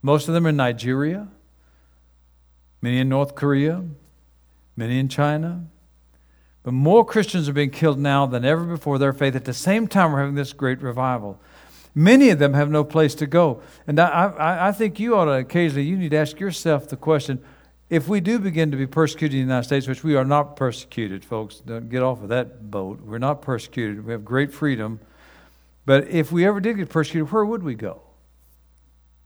Most 0.00 0.26
of 0.26 0.32
them 0.32 0.46
in 0.46 0.56
Nigeria, 0.56 1.28
many 2.80 3.00
in 3.00 3.10
North 3.10 3.34
Korea, 3.34 3.84
many 4.76 4.98
in 4.98 5.10
China. 5.10 5.66
But 6.62 6.72
more 6.72 7.04
Christians 7.04 7.50
are 7.50 7.52
being 7.52 7.68
killed 7.68 7.98
now 7.98 8.24
than 8.24 8.46
ever 8.46 8.64
before 8.64 8.98
their 8.98 9.12
faith. 9.12 9.36
At 9.36 9.44
the 9.44 9.52
same 9.52 9.86
time, 9.86 10.12
we're 10.12 10.20
having 10.20 10.36
this 10.36 10.54
great 10.54 10.80
revival. 10.80 11.38
Many 11.94 12.30
of 12.30 12.38
them 12.38 12.54
have 12.54 12.70
no 12.70 12.82
place 12.82 13.14
to 13.16 13.26
go. 13.26 13.60
And 13.86 14.00
I, 14.00 14.08
I, 14.08 14.68
I 14.68 14.72
think 14.72 14.98
you 14.98 15.16
ought 15.16 15.26
to 15.26 15.32
occasionally, 15.32 15.84
you 15.84 15.98
need 15.98 16.12
to 16.12 16.16
ask 16.16 16.40
yourself 16.40 16.88
the 16.88 16.96
question 16.96 17.42
if 17.90 18.06
we 18.06 18.20
do 18.20 18.38
begin 18.38 18.70
to 18.70 18.76
be 18.76 18.86
persecuted 18.86 19.34
in 19.34 19.46
the 19.46 19.52
United 19.52 19.66
States, 19.66 19.88
which 19.88 20.04
we 20.04 20.14
are 20.14 20.24
not 20.24 20.54
persecuted, 20.54 21.24
folks, 21.24 21.56
don't 21.56 21.90
get 21.90 22.02
off 22.02 22.22
of 22.22 22.28
that 22.28 22.70
boat. 22.70 23.00
We're 23.00 23.18
not 23.18 23.42
persecuted. 23.42 24.06
We 24.06 24.12
have 24.12 24.24
great 24.24 24.54
freedom. 24.54 25.00
But 25.84 26.06
if 26.08 26.30
we 26.30 26.46
ever 26.46 26.60
did 26.60 26.76
get 26.76 26.88
persecuted, 26.88 27.32
where 27.32 27.44
would 27.44 27.64
we 27.64 27.74
go? 27.74 28.02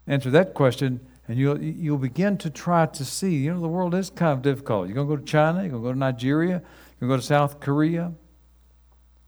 Answer 0.06 0.30
that 0.30 0.54
question 0.54 1.00
and 1.28 1.38
you'll, 1.38 1.62
you'll 1.62 1.98
begin 1.98 2.38
to 2.38 2.50
try 2.50 2.86
to 2.86 3.04
see, 3.04 3.36
you 3.36 3.52
know, 3.52 3.60
the 3.60 3.68
world 3.68 3.94
is 3.94 4.10
kind 4.10 4.32
of 4.32 4.42
difficult. 4.42 4.88
You're 4.88 4.94
going 4.94 5.08
to 5.08 5.16
go 5.16 5.20
to 5.20 5.26
China, 5.26 5.60
you're 5.60 5.70
going 5.70 5.82
to 5.82 5.88
go 5.88 5.92
to 5.92 5.98
Nigeria, 5.98 6.62
you're 7.00 7.08
going 7.08 7.10
to 7.10 7.16
go 7.16 7.16
to 7.16 7.22
South 7.22 7.60
Korea. 7.60 8.12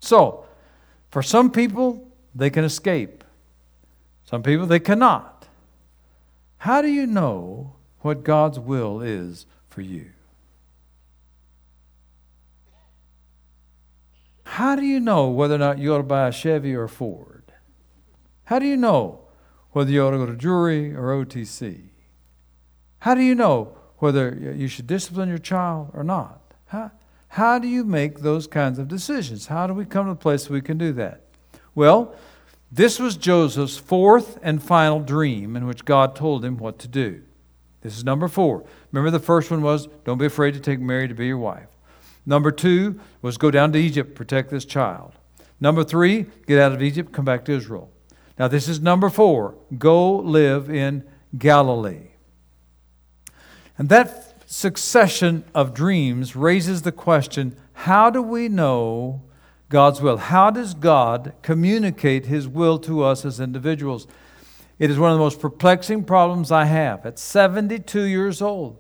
So, 0.01 0.47
for 1.11 1.23
some 1.23 1.51
people, 1.51 2.11
they 2.35 2.51
can 2.51 2.65
escape. 2.65 3.25
Some 4.25 4.43
people, 4.43 4.67
they 4.67 4.81
cannot. 4.81 5.47
How 6.59 6.83
do 6.83 6.89
you 6.89 7.07
know 7.07 7.76
what 8.07 8.25
God's 8.25 8.59
will 8.59 9.01
is 9.03 9.45
for 9.69 9.83
you? 9.83 10.11
How 14.45 14.77
do 14.77 14.83
you 14.83 15.01
know 15.01 15.29
whether 15.29 15.57
or 15.57 15.59
not 15.59 15.79
you 15.79 15.93
ought 15.93 15.99
to 15.99 16.03
buy 16.05 16.29
a 16.29 16.33
Chevy 16.33 16.75
or 16.75 16.85
a 16.85 16.89
Ford? 16.89 17.53
How 18.45 18.59
do 18.59 18.65
you 18.65 18.77
know 18.77 19.21
whether 19.73 19.91
you 19.91 20.03
ought 20.03 20.13
to 20.13 20.19
go 20.19 20.27
to 20.27 20.37
Drury 20.37 20.95
or 20.95 21.09
OTC? 21.09 21.89
How 23.01 23.15
do 23.15 23.21
you 23.21 23.35
know 23.35 23.77
whether 23.99 24.55
you 24.57 24.69
should 24.69 24.87
discipline 24.87 25.29
your 25.29 25.39
child 25.39 25.91
or 25.93 26.03
not? 26.05 26.41
How, 26.67 26.93
how 27.29 27.59
do 27.59 27.69
you 27.69 27.85
make 27.85 28.21
those 28.21 28.47
kinds 28.47 28.79
of 28.79 28.89
decisions? 28.89 29.49
How 29.49 29.67
do 29.67 29.75
we 29.75 29.85
come 29.85 30.07
to 30.07 30.13
the 30.13 30.17
place 30.17 30.49
we 30.49 30.63
can 30.63 30.79
do 30.79 30.93
that? 30.95 31.23
Well, 31.75 32.15
this 32.71 32.99
was 32.99 33.17
Joseph's 33.17 33.77
fourth 33.77 34.39
and 34.43 34.63
final 34.63 35.01
dream 35.01 35.57
in 35.57 35.67
which 35.67 35.85
God 35.85 36.17
told 36.17 36.45
him 36.45 36.57
what 36.57 36.79
to 36.79 36.89
do. 36.89 37.23
This 37.87 37.99
is 37.99 38.05
number 38.05 38.27
four. 38.27 38.65
Remember, 38.91 39.17
the 39.17 39.25
first 39.25 39.49
one 39.49 39.63
was 39.63 39.87
don't 40.05 40.19
be 40.19 40.27
afraid 40.27 40.55
to 40.55 40.61
take 40.61 40.81
Mary 40.81 41.07
to 41.07 41.15
be 41.15 41.29
your 41.29 41.39
wife. 41.39 41.69
Number 42.27 42.51
two 42.51 42.99
was 43.23 43.39
go 43.39 43.53
down 43.53 43.73
to 43.75 43.79
Egypt, 43.79 44.17
protect 44.17 44.51
this 44.51 44.65
child. 44.65 45.13
Number 45.61 45.85
three, 45.85 46.27
get 46.49 46.59
out 46.59 46.73
of 46.73 46.83
Egypt, 46.83 47.13
come 47.13 47.25
back 47.25 47.45
to 47.45 47.53
Israel. 47.53 47.89
Now, 48.41 48.49
this 48.49 48.69
is 48.69 48.81
number 48.81 49.09
four 49.09 49.55
go 49.79 50.17
live 50.17 50.69
in 50.69 51.05
Galilee. 51.39 52.09
And 53.79 53.89
that 53.89 54.35
succession 54.51 55.45
of 55.55 55.73
dreams 55.73 56.35
raises 56.35 56.83
the 56.83 56.91
question 56.91 57.57
how 57.73 58.11
do 58.11 58.21
we 58.21 58.49
know 58.49 59.23
God's 59.69 60.01
will? 60.01 60.17
How 60.17 60.51
does 60.51 60.75
God 60.75 61.35
communicate 61.43 62.27
His 62.27 62.49
will 62.49 62.81
to 62.81 63.05
us 63.05 63.25
as 63.25 63.39
individuals? 63.39 64.09
It 64.79 64.91
is 64.91 64.99
one 64.99 65.11
of 65.11 65.17
the 65.17 65.25
most 65.25 65.41
perplexing 65.41 66.05
problems 66.05 66.53
I 66.53 66.65
have. 66.65 67.07
At 67.07 67.19
72 67.19 68.03
years 68.03 68.43
old, 68.43 68.79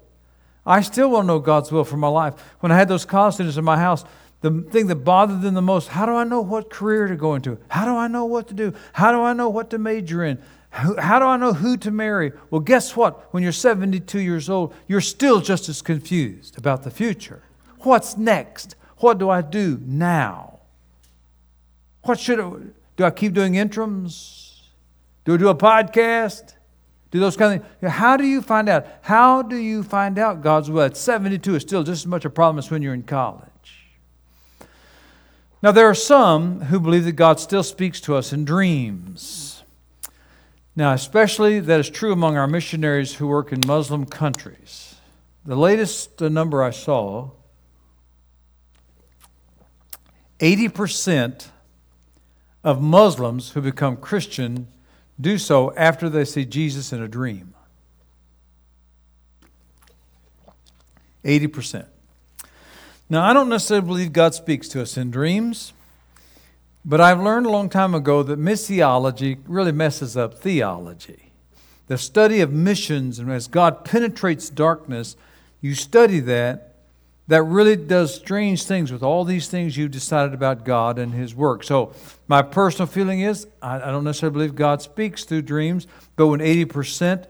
I 0.65 0.81
still 0.83 1.11
want 1.11 1.25
to 1.25 1.27
know 1.29 1.39
God's 1.39 1.73
will 1.73 1.85
for 1.85 1.97
my 1.97 2.09
life. 2.09 2.35
When 2.61 2.71
I 2.73 2.77
had 2.77 2.89
those 2.89 3.05
college 3.05 3.57
in 3.57 3.65
my 3.65 3.79
house, 3.79 4.05
the 4.43 4.63
thing 4.71 4.89
that 4.89 4.97
bothered 4.97 5.41
them 5.41 5.55
the 5.55 5.63
most 5.63 5.89
how 5.89 6.05
do 6.05 6.13
I 6.13 6.25
know 6.25 6.41
what 6.43 6.71
career 6.71 7.07
to 7.07 7.17
go 7.17 7.35
into? 7.35 7.59
How 7.69 7.85
do 7.85 7.97
I 7.97 8.09
know 8.09 8.27
what 8.27 8.49
to 8.49 8.55
do? 8.55 8.75
How 8.93 9.11
do 9.13 9.21
I 9.21 9.33
know 9.33 9.49
what 9.49 9.71
to 9.71 9.79
major 9.79 10.23
in? 10.25 10.43
How 10.71 11.19
do 11.19 11.25
I 11.25 11.39
know 11.39 11.55
who 11.55 11.79
to 11.79 11.91
marry? 11.91 12.33
Well, 12.51 12.61
guess 12.61 12.95
what? 12.95 13.33
When 13.33 13.43
you're 13.43 13.53
72 13.53 14.21
years 14.21 14.51
old, 14.51 14.75
you're 14.87 15.01
still 15.01 15.41
just 15.41 15.71
as 15.71 15.81
confused 15.81 16.59
about 16.59 16.83
the 16.83 16.91
future. 16.91 17.43
What's 17.81 18.19
next? 18.19 18.77
What 18.99 19.19
do 19.19 19.31
I 19.31 19.41
do 19.41 19.81
now? 19.83 20.61
What 22.03 22.21
should 22.21 22.41
I 22.41 22.51
do? 22.97 23.05
I 23.05 23.11
keep 23.11 23.33
doing 23.33 23.55
interims? 23.55 24.46
Do 25.27 25.37
do 25.37 25.49
a 25.49 25.55
podcast? 25.55 26.55
Do 27.11 27.19
those 27.19 27.37
kind 27.37 27.61
of 27.61 27.69
things? 27.81 27.93
How 27.93 28.17
do 28.17 28.25
you 28.25 28.41
find 28.41 28.69
out? 28.69 28.87
How 29.03 29.43
do 29.43 29.57
you 29.57 29.83
find 29.83 30.19
out 30.19 30.41
God's 30.41 30.71
will? 30.71 30.83
At 30.83 30.97
72 30.97 31.57
is 31.57 31.62
still 31.62 31.83
just 31.83 32.03
as 32.03 32.07
much 32.07 32.25
a 32.25 32.31
problem 32.31 32.59
as 32.59 32.71
when 32.71 32.81
you're 32.81 32.95
in 32.95 33.03
college. 33.03 33.51
Now, 35.62 35.73
there 35.73 35.89
are 35.89 35.95
some 35.95 36.62
who 36.62 36.79
believe 36.79 37.05
that 37.05 37.12
God 37.12 37.41
still 37.41 37.65
speaks 37.65 38.01
to 38.03 38.15
us 38.15 38.33
in 38.33 38.45
dreams. 38.45 39.65
Now, 40.77 40.93
especially 40.93 41.59
that 41.59 41.81
is 41.81 41.91
true 41.91 42.12
among 42.12 42.37
our 42.37 42.47
missionaries 42.47 43.15
who 43.15 43.27
work 43.27 43.51
in 43.51 43.61
Muslim 43.67 44.07
countries. 44.07 44.95
The 45.45 45.57
latest 45.57 46.21
number 46.21 46.62
I 46.62 46.71
saw 46.71 47.31
80% 50.39 51.49
of 52.62 52.81
Muslims 52.81 53.51
who 53.51 53.61
become 53.61 53.97
Christian 53.97 54.69
do 55.20 55.38
so 55.38 55.74
after 55.74 56.09
they 56.09 56.24
see 56.24 56.44
Jesus 56.44 56.92
in 56.92 57.02
a 57.02 57.09
dream. 57.09 57.55
80%. 61.24 61.87
Now, 63.09 63.24
I 63.24 63.33
don't 63.33 63.48
necessarily 63.48 63.87
believe 63.87 64.12
God 64.12 64.35
speaks 64.35 64.68
to 64.68 64.83
us 64.83 64.96
in 64.96 65.11
dreams, 65.11 65.72
but 66.85 67.00
I've 67.00 67.20
learned 67.20 67.46
a 67.46 67.50
long 67.50 67.68
time 67.68 67.94
ago 67.94 68.22
that 68.22 68.38
missiology 68.38 69.38
really 69.46 69.72
messes 69.72 70.16
up 70.16 70.35
theology. 70.35 71.33
The 71.88 71.98
study 71.98 72.40
of 72.40 72.52
missions, 72.52 73.18
and 73.18 73.31
as 73.31 73.48
God 73.48 73.85
penetrates 73.85 74.50
darkness, 74.50 75.16
you 75.61 75.74
study 75.74 76.20
that, 76.20 76.76
that 77.29 77.43
really 77.43 77.77
does 77.77 78.15
strange 78.15 78.65
things 78.65 78.93
with 78.93 79.03
all 79.03 79.25
these 79.25 79.49
things 79.49 79.77
you've 79.77 79.91
decided 79.91 80.33
about 80.33 80.65
God 80.65 80.99
and 80.99 81.12
His 81.12 81.35
work. 81.35 81.65
So, 81.65 81.93
my 82.29 82.43
personal 82.43 82.87
feeling 82.87 83.21
is 83.21 83.47
I, 83.61 83.77
I 83.77 83.91
don't 83.91 84.05
necessarily 84.05 84.35
believe 84.35 84.55
God 84.55 84.81
speaks 84.83 85.25
through 85.25 85.43
dreams, 85.43 85.87
but 86.15 86.29
when 86.29 86.41
80% 86.41 87.27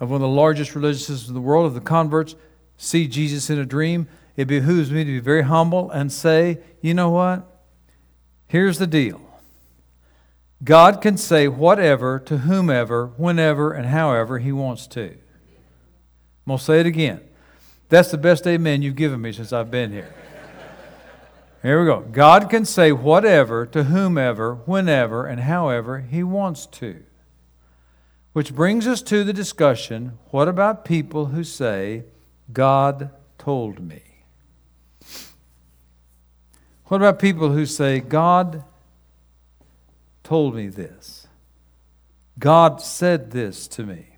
of 0.00 0.10
one 0.10 0.16
of 0.16 0.20
the 0.20 0.28
largest 0.28 0.74
religious 0.74 1.08
religions 1.08 1.28
in 1.28 1.34
the 1.34 1.40
world, 1.40 1.66
of 1.66 1.74
the 1.74 1.80
converts, 1.80 2.34
see 2.76 3.08
Jesus 3.08 3.48
in 3.48 3.58
a 3.58 3.64
dream, 3.64 4.06
it 4.36 4.46
behooves 4.46 4.90
me 4.90 5.02
to 5.04 5.10
be 5.12 5.20
very 5.20 5.42
humble 5.42 5.90
and 5.90 6.12
say, 6.12 6.58
you 6.82 6.92
know 6.92 7.08
what? 7.10 7.46
Here's 8.48 8.78
the 8.78 8.86
deal 8.86 9.20
God 10.62 11.00
can 11.00 11.16
say 11.16 11.48
whatever 11.48 12.18
to 12.20 12.38
whomever, 12.38 13.08
whenever, 13.16 13.72
and 13.72 13.86
however 13.86 14.38
He 14.38 14.52
wants 14.52 14.86
to. 14.88 15.04
I'm 15.04 16.50
going 16.50 16.58
to 16.58 16.64
say 16.64 16.80
it 16.80 16.86
again. 16.86 17.20
That's 17.88 18.10
the 18.10 18.18
best 18.18 18.46
amen 18.46 18.82
you've 18.82 18.96
given 18.96 19.20
me 19.20 19.32
since 19.32 19.52
I've 19.52 19.70
been 19.70 19.92
here. 19.92 20.12
Here 21.62 21.80
we 21.80 21.86
go. 21.86 22.00
God 22.00 22.50
can 22.50 22.64
say 22.64 22.92
whatever 22.92 23.66
to 23.66 23.84
whomever, 23.84 24.54
whenever, 24.54 25.26
and 25.26 25.40
however 25.40 26.00
He 26.00 26.22
wants 26.22 26.66
to. 26.66 27.02
Which 28.32 28.54
brings 28.54 28.86
us 28.86 29.02
to 29.02 29.24
the 29.24 29.32
discussion 29.32 30.18
what 30.30 30.48
about 30.48 30.84
people 30.84 31.26
who 31.26 31.42
say, 31.42 32.04
God 32.52 33.10
told 33.38 33.80
me? 33.80 34.02
What 36.86 36.98
about 36.98 37.18
people 37.18 37.50
who 37.50 37.66
say, 37.66 38.00
God 38.00 38.62
told 40.22 40.54
me 40.54 40.68
this? 40.68 41.26
God 42.38 42.80
said 42.80 43.30
this 43.30 43.66
to 43.68 43.84
me. 43.84 44.15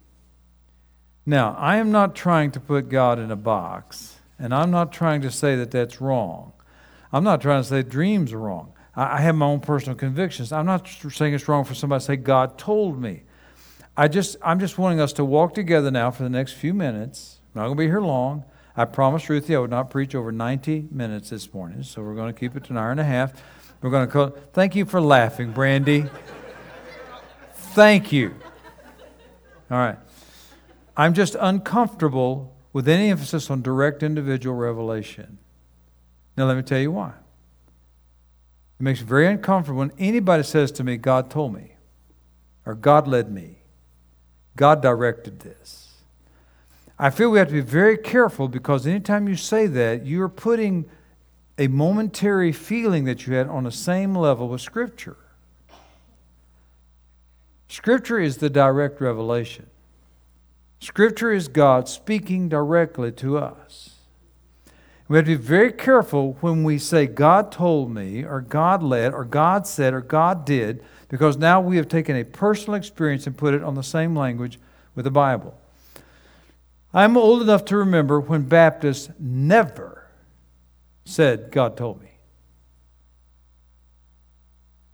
Now, 1.28 1.54
I 1.58 1.76
am 1.76 1.92
not 1.92 2.14
trying 2.14 2.52
to 2.52 2.60
put 2.60 2.88
God 2.88 3.18
in 3.18 3.30
a 3.30 3.36
box, 3.36 4.16
and 4.38 4.54
I'm 4.54 4.70
not 4.70 4.92
trying 4.92 5.20
to 5.20 5.30
say 5.30 5.56
that 5.56 5.70
that's 5.70 6.00
wrong. 6.00 6.54
I'm 7.12 7.22
not 7.22 7.42
trying 7.42 7.62
to 7.62 7.68
say 7.68 7.82
dreams 7.82 8.32
are 8.32 8.38
wrong. 8.38 8.72
I 8.96 9.20
have 9.20 9.34
my 9.34 9.44
own 9.44 9.60
personal 9.60 9.94
convictions. 9.94 10.52
I'm 10.52 10.64
not 10.64 10.88
saying 10.88 11.34
it's 11.34 11.46
wrong 11.46 11.64
for 11.64 11.74
somebody 11.74 12.00
to 12.00 12.06
say, 12.06 12.16
God 12.16 12.56
told 12.56 12.98
me. 12.98 13.24
I 13.94 14.08
just, 14.08 14.36
I'm 14.40 14.58
just 14.58 14.78
wanting 14.78 15.00
us 15.00 15.12
to 15.12 15.24
walk 15.24 15.52
together 15.52 15.90
now 15.90 16.10
for 16.10 16.22
the 16.22 16.30
next 16.30 16.54
few 16.54 16.72
minutes. 16.72 17.40
I'm 17.54 17.60
not 17.60 17.66
going 17.66 17.76
to 17.76 17.82
be 17.82 17.88
here 17.88 18.00
long. 18.00 18.46
I 18.74 18.86
promised 18.86 19.28
Ruthie 19.28 19.54
I 19.54 19.58
would 19.58 19.68
not 19.68 19.90
preach 19.90 20.14
over 20.14 20.32
90 20.32 20.88
minutes 20.90 21.28
this 21.28 21.52
morning, 21.52 21.82
so 21.82 22.00
we're 22.00 22.14
going 22.14 22.32
to 22.32 22.40
keep 22.40 22.56
it 22.56 22.64
to 22.64 22.70
an 22.70 22.78
hour 22.78 22.90
and 22.90 23.00
a 23.00 23.04
half. 23.04 23.34
We're 23.82 23.90
going 23.90 24.06
to 24.06 24.10
call. 24.10 24.28
Thank 24.54 24.74
you 24.74 24.86
for 24.86 24.98
laughing, 24.98 25.52
Brandy. 25.52 26.06
Thank 27.52 28.12
you. 28.12 28.34
All 29.70 29.76
right. 29.76 29.98
I'm 30.98 31.14
just 31.14 31.36
uncomfortable 31.38 32.56
with 32.72 32.88
any 32.88 33.08
emphasis 33.08 33.50
on 33.50 33.62
direct 33.62 34.02
individual 34.02 34.56
revelation. 34.56 35.38
Now, 36.36 36.46
let 36.46 36.56
me 36.56 36.62
tell 36.62 36.80
you 36.80 36.90
why. 36.90 37.10
It 38.80 38.82
makes 38.82 39.00
me 39.00 39.06
very 39.06 39.28
uncomfortable 39.28 39.78
when 39.78 39.92
anybody 39.96 40.42
says 40.42 40.72
to 40.72 40.84
me, 40.84 40.96
God 40.96 41.30
told 41.30 41.54
me, 41.54 41.76
or 42.66 42.74
God 42.74 43.06
led 43.06 43.30
me, 43.30 43.58
God 44.56 44.82
directed 44.82 45.40
this. 45.40 45.94
I 46.98 47.10
feel 47.10 47.30
we 47.30 47.38
have 47.38 47.48
to 47.48 47.54
be 47.54 47.60
very 47.60 47.96
careful 47.96 48.48
because 48.48 48.84
anytime 48.84 49.28
you 49.28 49.36
say 49.36 49.68
that, 49.68 50.04
you're 50.04 50.28
putting 50.28 50.90
a 51.56 51.68
momentary 51.68 52.50
feeling 52.50 53.04
that 53.04 53.24
you 53.24 53.34
had 53.34 53.46
on 53.46 53.64
the 53.64 53.72
same 53.72 54.16
level 54.16 54.48
with 54.48 54.60
Scripture. 54.60 55.16
Scripture 57.68 58.18
is 58.18 58.38
the 58.38 58.50
direct 58.50 59.00
revelation. 59.00 59.66
Scripture 60.80 61.32
is 61.32 61.48
God 61.48 61.88
speaking 61.88 62.48
directly 62.48 63.10
to 63.12 63.36
us. 63.38 63.96
We 65.08 65.16
have 65.16 65.24
to 65.24 65.36
be 65.38 65.42
very 65.42 65.72
careful 65.72 66.36
when 66.40 66.64
we 66.64 66.78
say, 66.78 67.06
God 67.06 67.50
told 67.50 67.90
me, 67.90 68.24
or 68.24 68.42
God 68.42 68.82
led, 68.82 69.14
or 69.14 69.24
God 69.24 69.66
said, 69.66 69.94
or 69.94 70.02
God 70.02 70.44
did, 70.44 70.84
because 71.08 71.38
now 71.38 71.60
we 71.60 71.78
have 71.78 71.88
taken 71.88 72.14
a 72.14 72.24
personal 72.24 72.74
experience 72.74 73.26
and 73.26 73.36
put 73.36 73.54
it 73.54 73.64
on 73.64 73.74
the 73.74 73.82
same 73.82 74.14
language 74.14 74.60
with 74.94 75.04
the 75.04 75.10
Bible. 75.10 75.58
I'm 76.92 77.16
old 77.16 77.42
enough 77.42 77.64
to 77.66 77.76
remember 77.76 78.20
when 78.20 78.42
Baptists 78.42 79.10
never 79.18 80.08
said, 81.04 81.50
God 81.50 81.76
told 81.76 82.02
me. 82.02 82.10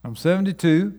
I'm 0.04 0.14
72. 0.16 0.98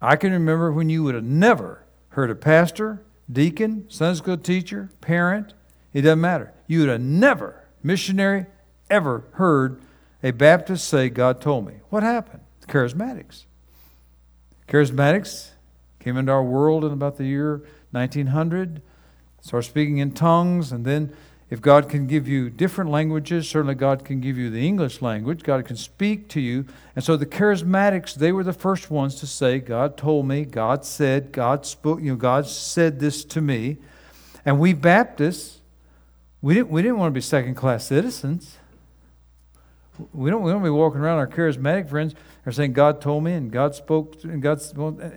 I 0.00 0.16
can 0.16 0.32
remember 0.32 0.70
when 0.70 0.90
you 0.90 1.02
would 1.02 1.14
have 1.14 1.24
never 1.24 1.84
heard 2.10 2.30
a 2.30 2.34
pastor, 2.34 3.02
deacon, 3.30 3.86
Sunday 3.88 4.18
school 4.18 4.36
teacher, 4.36 4.90
parent, 5.00 5.54
it 5.92 6.02
doesn't 6.02 6.20
matter. 6.20 6.52
You 6.66 6.80
would 6.80 6.88
have 6.88 7.00
never, 7.00 7.64
missionary, 7.82 8.46
ever 8.90 9.24
heard 9.32 9.80
a 10.22 10.30
Baptist 10.30 10.88
say, 10.88 11.08
God 11.08 11.40
told 11.40 11.66
me. 11.66 11.74
What 11.90 12.02
happened? 12.02 12.42
The 12.60 12.66
charismatics. 12.66 13.44
Charismatics 14.68 15.50
came 16.00 16.16
into 16.16 16.32
our 16.32 16.42
world 16.42 16.84
in 16.84 16.92
about 16.92 17.16
the 17.16 17.24
year 17.24 17.62
1900 17.92 18.82
start 19.46 19.64
speaking 19.64 19.98
in 19.98 20.10
tongues, 20.10 20.72
and 20.72 20.84
then 20.84 21.14
if 21.48 21.60
God 21.60 21.88
can 21.88 22.06
give 22.06 22.26
you 22.26 22.50
different 22.50 22.90
languages, 22.90 23.48
certainly 23.48 23.76
God 23.76 24.04
can 24.04 24.20
give 24.20 24.36
you 24.36 24.50
the 24.50 24.66
English 24.66 25.00
language. 25.00 25.44
God 25.44 25.64
can 25.64 25.76
speak 25.76 26.28
to 26.30 26.40
you. 26.40 26.66
And 26.96 27.04
so 27.04 27.16
the 27.16 27.26
charismatics, 27.26 28.14
they 28.14 28.32
were 28.32 28.42
the 28.42 28.52
first 28.52 28.90
ones 28.90 29.14
to 29.16 29.28
say, 29.28 29.60
God 29.60 29.96
told 29.96 30.26
me, 30.26 30.44
God 30.44 30.84
said, 30.84 31.30
God 31.30 31.64
spoke, 31.64 32.00
you 32.00 32.10
know, 32.10 32.16
God 32.16 32.46
said 32.48 32.98
this 32.98 33.24
to 33.26 33.40
me. 33.40 33.76
And 34.44 34.58
we 34.58 34.72
Baptists, 34.72 35.60
we 36.42 36.54
didn't, 36.54 36.70
we 36.70 36.82
didn't 36.82 36.98
want 36.98 37.12
to 37.12 37.14
be 37.14 37.20
second 37.20 37.54
class 37.54 37.84
citizens. 37.86 38.58
We 40.12 40.30
don't, 40.30 40.42
we 40.42 40.50
don't 40.50 40.64
be 40.64 40.70
walking 40.70 41.00
around 41.00 41.18
our 41.18 41.28
charismatic 41.28 41.88
friends 41.88 42.14
are 42.44 42.52
saying, 42.52 42.72
God 42.72 43.00
told 43.00 43.24
me 43.24 43.32
and 43.32 43.50
God 43.50 43.74
spoke, 43.74 44.22
and 44.22 44.42
God, 44.42 44.60
well, 44.76 44.96
eh, 45.00 45.10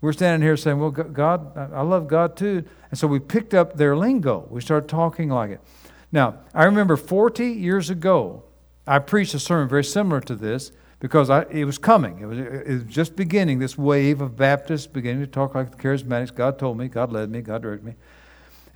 we're 0.00 0.12
standing 0.12 0.46
here 0.46 0.56
saying, 0.56 0.78
Well, 0.78 0.90
God, 0.90 1.56
I 1.56 1.80
love 1.80 2.08
God 2.08 2.36
too. 2.36 2.64
And 2.94 2.98
so 3.00 3.08
we 3.08 3.18
picked 3.18 3.54
up 3.54 3.76
their 3.76 3.96
lingo. 3.96 4.46
We 4.50 4.60
started 4.60 4.88
talking 4.88 5.28
like 5.28 5.50
it. 5.50 5.60
Now, 6.12 6.36
I 6.54 6.62
remember 6.62 6.96
40 6.96 7.44
years 7.44 7.90
ago, 7.90 8.44
I 8.86 9.00
preached 9.00 9.34
a 9.34 9.40
sermon 9.40 9.68
very 9.68 9.82
similar 9.82 10.20
to 10.20 10.36
this 10.36 10.70
because 11.00 11.28
I, 11.28 11.42
it 11.50 11.64
was 11.64 11.76
coming. 11.76 12.20
It 12.20 12.26
was, 12.26 12.38
it 12.38 12.68
was 12.68 12.84
just 12.84 13.16
beginning, 13.16 13.58
this 13.58 13.76
wave 13.76 14.20
of 14.20 14.36
Baptists 14.36 14.86
beginning 14.86 15.22
to 15.22 15.26
talk 15.26 15.56
like 15.56 15.72
the 15.72 15.76
charismatics. 15.76 16.32
God 16.32 16.56
told 16.56 16.78
me, 16.78 16.86
God 16.86 17.10
led 17.10 17.30
me, 17.30 17.42
God 17.42 17.62
directed 17.62 17.84
me. 17.84 17.94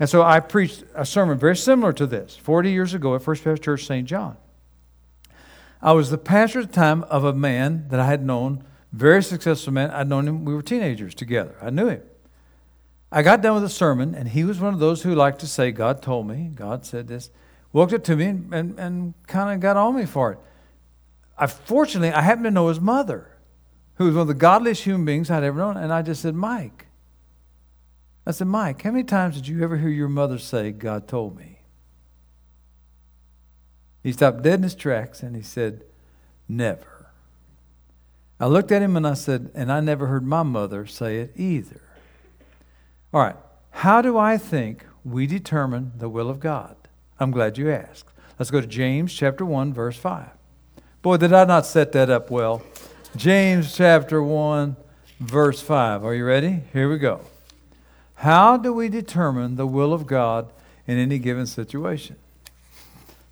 And 0.01 0.11
so 0.11 0.25
I 0.25 0.41
preached 0.41 0.83
a 0.97 1.07
sermon 1.07 1.39
very 1.39 1.57
similar 1.57 1.93
to 1.93 2.05
this 2.05 2.37
40 2.37 2.73
years 2.73 2.95
ago 2.95 3.15
at 3.15 3.23
First 3.23 3.45
Baptist 3.45 3.63
Church, 3.63 3.87
St. 3.87 4.05
John. 4.05 4.37
I 5.81 5.93
was 5.93 6.11
the 6.11 6.19
pastor 6.19 6.63
at 6.63 6.73
the 6.73 6.75
time 6.75 7.05
of 7.05 7.23
a 7.23 7.33
man 7.33 7.87
that 7.91 8.01
I 8.01 8.07
had 8.07 8.27
known 8.27 8.65
very 8.93 9.23
successful 9.23 9.73
man. 9.73 9.93
I'd 9.93 10.09
known 10.09 10.27
him, 10.27 10.45
we 10.45 10.57
were 10.57 10.63
teenagers 10.63 11.15
together. 11.15 11.55
I 11.63 11.71
knew 11.71 11.87
him. 11.87 12.03
I 13.11 13.23
got 13.23 13.41
done 13.41 13.55
with 13.55 13.63
the 13.63 13.69
sermon, 13.69 14.15
and 14.15 14.29
he 14.29 14.45
was 14.45 14.61
one 14.61 14.75
of 14.75 14.81
those 14.81 15.03
who 15.03 15.15
liked 15.15 15.41
to 15.41 15.47
say, 15.47 15.73
God 15.73 16.03
told 16.03 16.27
me, 16.29 16.51
God 16.55 16.85
said 16.85 17.09
this. 17.09 17.31
Walked 17.73 17.93
up 17.93 18.05
to 18.05 18.17
me 18.17 18.27
and, 18.27 18.55
and, 18.55 18.79
and 18.79 19.15
kind 19.27 19.55
of 19.55 19.61
got 19.61 19.77
on 19.77 19.97
me 19.97 20.05
for 20.05 20.33
it. 20.33 20.39
I, 21.37 21.47
fortunately, 21.47 22.11
I 22.11 22.23
happened 22.23 22.45
to 22.45 22.51
know 22.51 22.69
his 22.69 22.81
mother, 22.81 23.37
who 23.95 24.07
was 24.07 24.15
one 24.15 24.23
of 24.23 24.29
the 24.29 24.35
godliest 24.35 24.85
human 24.85 25.05
beings 25.05 25.31
I'd 25.31 25.45
ever 25.45 25.59
known. 25.59 25.77
And 25.77 25.93
I 25.93 26.03
just 26.03 26.23
said, 26.23 26.35
Mike. 26.35 26.87
I 28.27 28.31
said, 28.33 28.47
Mike, 28.47 28.83
how 28.83 28.91
many 28.91 29.05
times 29.05 29.37
did 29.37 29.49
you 29.49 29.63
ever 29.63 29.79
hear 29.79 29.89
your 29.89 30.09
mother 30.09 30.39
say, 30.39 30.71
God 30.71 31.09
told 31.09 31.37
me? 31.37 31.61
He 34.03 34.13
stopped 34.13 34.43
dead 34.43 34.55
in 34.55 34.63
his 34.65 34.75
tracks 34.75 35.23
and 35.23 35.35
he 35.35 35.43
said, 35.43 35.85
Never. 36.49 37.11
I 38.41 38.47
looked 38.47 38.71
at 38.71 38.83
him 38.83 38.97
and 38.97 39.07
I 39.07 39.15
said, 39.15 39.51
and 39.55 39.71
I 39.73 39.81
never 39.81 40.07
heard 40.07 40.25
my 40.25 40.43
mother 40.43 40.87
say 40.87 41.19
it 41.19 41.33
either. 41.37 41.81
All 43.13 43.21
right, 43.21 43.37
how 43.71 44.03
do 44.03 44.19
I 44.19 44.37
think 44.37 44.85
we 45.05 45.27
determine 45.27 45.93
the 45.97 46.09
will 46.09 46.29
of 46.29 46.41
God? 46.41 46.77
I'm 47.19 47.31
glad 47.31 47.57
you 47.57 47.71
asked. 47.71 48.11
Let's 48.39 48.51
go 48.51 48.61
to 48.61 48.67
James 48.67 49.15
chapter 49.15 49.45
1, 49.47 49.73
verse 49.73 49.97
5. 49.97 50.29
Boy, 51.01 51.17
did 51.17 51.33
I 51.33 51.45
not 51.45 51.65
set 51.65 51.93
that 51.93 52.11
up 52.11 52.31
well. 52.31 52.63
James 53.17 53.75
chapter 53.75 54.23
1, 54.23 54.77
verse 55.21 55.63
5. 55.63 56.05
Are 56.05 56.15
you 56.15 56.25
ready? 56.25 56.61
Here 56.73 56.91
we 56.91 56.99
go. 56.99 57.23
How 58.17 58.57
do 58.57 58.73
we 58.73 58.89
determine 58.89 59.57
the 59.57 59.67
will 59.67 59.95
of 59.95 60.07
God 60.07 60.53
in 60.87 60.99
any 60.99 61.19
given 61.19 61.47
situation? 61.47 62.17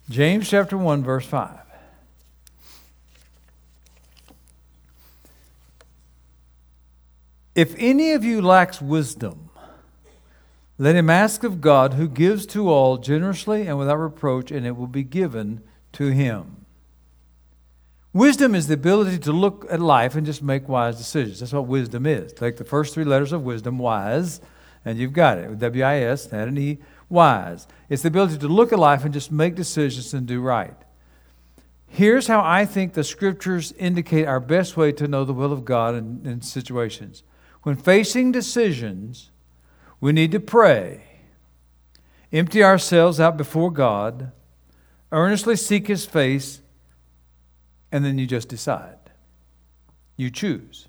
James 0.09 0.49
chapter 0.49 0.79
1, 0.79 1.03
verse 1.05 1.27
5. 1.27 1.59
If 7.55 7.75
any 7.79 8.13
of 8.13 8.25
you 8.25 8.41
lacks 8.41 8.81
wisdom, 8.81 9.46
let 10.79 10.95
him 10.95 11.09
ask 11.09 11.43
of 11.43 11.61
God, 11.61 11.95
who 11.95 12.09
gives 12.09 12.47
to 12.47 12.69
all 12.69 12.99
generously 12.99 13.67
and 13.67 13.79
without 13.79 13.97
reproach, 13.97 14.51
and 14.51 14.67
it 14.67 14.77
will 14.77 14.87
be 14.87 15.03
given 15.03 15.63
to 15.93 16.09
Him. 16.09 16.67
Wisdom 18.13 18.55
is 18.55 18.67
the 18.67 18.75
ability 18.75 19.19
to 19.19 19.33
look 19.33 19.67
at 19.71 19.81
life 19.81 20.15
and 20.15 20.27
just 20.27 20.43
make 20.43 20.69
wise 20.69 20.97
decisions. 20.97 21.41
That's 21.41 21.53
what 21.53 21.67
wisdom 21.67 22.07
is. 22.07 22.33
Take 22.33 22.57
the 22.57 22.65
first 22.65 22.95
three 22.95 23.05
letters 23.05 23.33
of 23.33 23.43
wisdom, 23.43 23.79
wise, 23.79 24.41
and 24.85 24.99
you've 24.99 25.13
got 25.13 25.39
it. 25.39 25.59
W 25.59 25.85
I 25.85 25.97
S, 26.01 26.31
not 26.33 26.49
an 26.49 26.59
E, 26.59 26.79
wise. 27.09 27.67
It's 27.89 28.03
the 28.03 28.09
ability 28.09 28.39
to 28.39 28.49
look 28.49 28.73
at 28.73 28.79
life 28.79 29.05
and 29.05 29.13
just 29.13 29.33
make 29.33 29.55
decisions 29.55 30.15
and 30.15 30.27
do 30.27 30.41
right. 30.41 30.77
Here's 31.89 32.27
how 32.27 32.43
I 32.43 32.67
think 32.67 32.93
the 32.93 33.05
scriptures 33.05 33.73
indicate 33.73 34.27
our 34.27 34.41
best 34.41 34.77
way 34.77 34.93
to 34.93 35.09
know 35.09 35.25
the 35.25 35.33
will 35.33 35.53
of 35.53 35.65
God 35.65 35.95
in, 35.95 36.23
in 36.25 36.43
situations. 36.43 37.23
When 37.63 37.77
facing 37.77 38.33
decisions, 38.33 39.31
we 40.01 40.13
need 40.13 40.33
to 40.33 40.41
pray, 40.41 41.03
empty 42.33 42.63
ourselves 42.63 43.19
out 43.19 43.37
before 43.37 43.71
God, 43.71 44.33
earnestly 45.13 45.57
seek 45.57 45.87
His 45.87 46.05
face, 46.05 46.61
and 47.91 48.05
then 48.05 48.19
you 48.19 48.27
just 48.27 48.49
decide. 48.49 48.99
You 50.17 50.31
choose. 50.31 50.89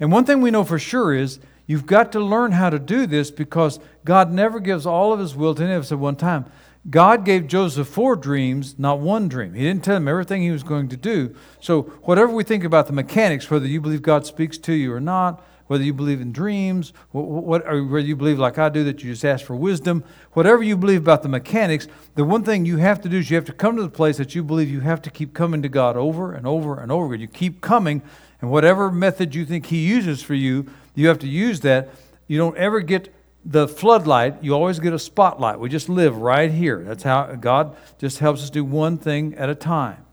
And 0.00 0.12
one 0.12 0.24
thing 0.24 0.40
we 0.40 0.50
know 0.50 0.64
for 0.64 0.78
sure 0.78 1.14
is 1.14 1.40
you've 1.66 1.86
got 1.86 2.12
to 2.12 2.20
learn 2.20 2.52
how 2.52 2.70
to 2.70 2.78
do 2.78 3.06
this 3.06 3.30
because 3.30 3.80
God 4.04 4.32
never 4.32 4.60
gives 4.60 4.86
all 4.86 5.12
of 5.12 5.20
His 5.20 5.34
will 5.34 5.54
to 5.54 5.62
any 5.62 5.72
of 5.72 5.82
us 5.82 5.92
at 5.92 5.98
one 5.98 6.16
time. 6.16 6.46
God 6.88 7.24
gave 7.24 7.48
Joseph 7.48 7.88
four 7.88 8.16
dreams, 8.16 8.78
not 8.78 9.00
one 9.00 9.28
dream. 9.28 9.54
He 9.54 9.62
didn't 9.62 9.84
tell 9.84 9.96
him 9.96 10.08
everything 10.08 10.42
he 10.42 10.50
was 10.50 10.62
going 10.62 10.88
to 10.88 10.96
do. 10.96 11.34
So, 11.60 11.82
whatever 12.02 12.32
we 12.32 12.44
think 12.44 12.64
about 12.64 12.86
the 12.86 12.92
mechanics, 12.92 13.50
whether 13.50 13.66
you 13.66 13.80
believe 13.80 14.00
God 14.00 14.24
speaks 14.24 14.56
to 14.58 14.72
you 14.72 14.92
or 14.92 15.00
not, 15.00 15.44
whether 15.68 15.84
you 15.84 15.94
believe 15.94 16.20
in 16.20 16.32
dreams, 16.32 16.92
what, 17.12 17.64
whether 17.64 18.00
you 18.00 18.16
believe 18.16 18.38
like 18.38 18.58
I 18.58 18.68
do 18.68 18.82
that 18.84 19.02
you 19.02 19.12
just 19.12 19.24
ask 19.24 19.46
for 19.46 19.54
wisdom, 19.54 20.02
whatever 20.32 20.62
you 20.62 20.76
believe 20.76 21.00
about 21.00 21.22
the 21.22 21.28
mechanics, 21.28 21.86
the 22.14 22.24
one 22.24 22.42
thing 22.42 22.64
you 22.64 22.78
have 22.78 23.00
to 23.02 23.08
do 23.08 23.18
is 23.18 23.30
you 23.30 23.36
have 23.36 23.44
to 23.44 23.52
come 23.52 23.76
to 23.76 23.82
the 23.82 23.88
place 23.88 24.16
that 24.16 24.34
you 24.34 24.42
believe 24.42 24.70
you 24.70 24.80
have 24.80 25.00
to 25.02 25.10
keep 25.10 25.34
coming 25.34 25.62
to 25.62 25.68
God 25.68 25.96
over 25.96 26.32
and 26.32 26.46
over 26.46 26.80
and 26.80 26.90
over 26.90 27.14
again. 27.14 27.20
You 27.20 27.28
keep 27.28 27.60
coming, 27.60 28.02
and 28.40 28.50
whatever 28.50 28.90
method 28.90 29.34
you 29.34 29.44
think 29.44 29.66
He 29.66 29.86
uses 29.86 30.22
for 30.22 30.34
you, 30.34 30.66
you 30.94 31.06
have 31.08 31.18
to 31.20 31.28
use 31.28 31.60
that. 31.60 31.90
You 32.26 32.38
don't 32.38 32.56
ever 32.56 32.80
get 32.80 33.14
the 33.44 33.68
floodlight, 33.68 34.42
you 34.42 34.52
always 34.52 34.80
get 34.80 34.92
a 34.92 34.98
spotlight. 34.98 35.60
We 35.60 35.68
just 35.68 35.88
live 35.88 36.16
right 36.16 36.50
here. 36.50 36.82
That's 36.82 37.02
how 37.02 37.34
God 37.36 37.76
just 37.98 38.18
helps 38.18 38.42
us 38.42 38.50
do 38.50 38.64
one 38.64 38.98
thing 38.98 39.34
at 39.36 39.48
a 39.48 39.54
time. 39.54 40.04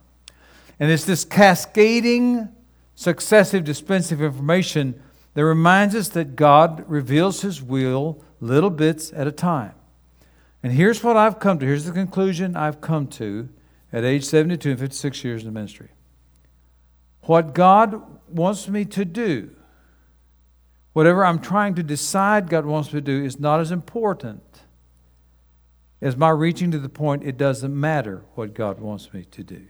And 0.79 0.91
it's 0.91 1.05
this 1.05 1.25
cascading, 1.25 2.49
successive 2.93 3.63
dispense 3.63 4.11
of 4.11 4.21
information 4.21 5.01
that 5.35 5.45
reminds 5.45 5.93
us 5.93 6.09
that 6.09 6.35
God 6.35 6.83
reveals 6.87 7.41
His 7.41 7.61
will 7.61 8.23
little 8.41 8.71
bits 8.71 9.13
at 9.13 9.27
a 9.27 9.31
time. 9.31 9.73
And 10.63 10.73
here's 10.73 11.03
what 11.03 11.15
I've 11.15 11.39
come 11.39 11.59
to. 11.59 11.65
Here's 11.65 11.85
the 11.85 11.91
conclusion 11.91 12.55
I've 12.55 12.81
come 12.81 13.05
to 13.07 13.47
at 13.93 14.03
age 14.03 14.25
72 14.25 14.71
and 14.71 14.79
56 14.79 15.23
years 15.23 15.43
in 15.43 15.47
the 15.47 15.51
ministry. 15.53 15.89
What 17.21 17.53
God 17.53 18.01
wants 18.27 18.67
me 18.67 18.83
to 18.85 19.05
do 19.05 19.55
Whatever 20.95 21.25
I'm 21.25 21.39
trying 21.39 21.75
to 21.75 21.83
decide 21.83 22.49
God 22.49 22.65
wants 22.65 22.93
me 22.93 23.01
to 23.01 23.05
do 23.05 23.21
is 23.21 23.37
not 23.37 23.59
as 23.59 23.69
important 23.69 24.61
as 26.01 26.15
my 26.15 26.29
reaching 26.29 26.71
to 26.71 26.79
the 26.79 26.87
point 26.87 27.21
it 27.21 27.35
doesn't 27.35 27.77
matter 27.77 28.23
what 28.35 28.53
God 28.53 28.79
wants 28.79 29.13
me 29.13 29.25
to 29.25 29.43
do. 29.43 29.67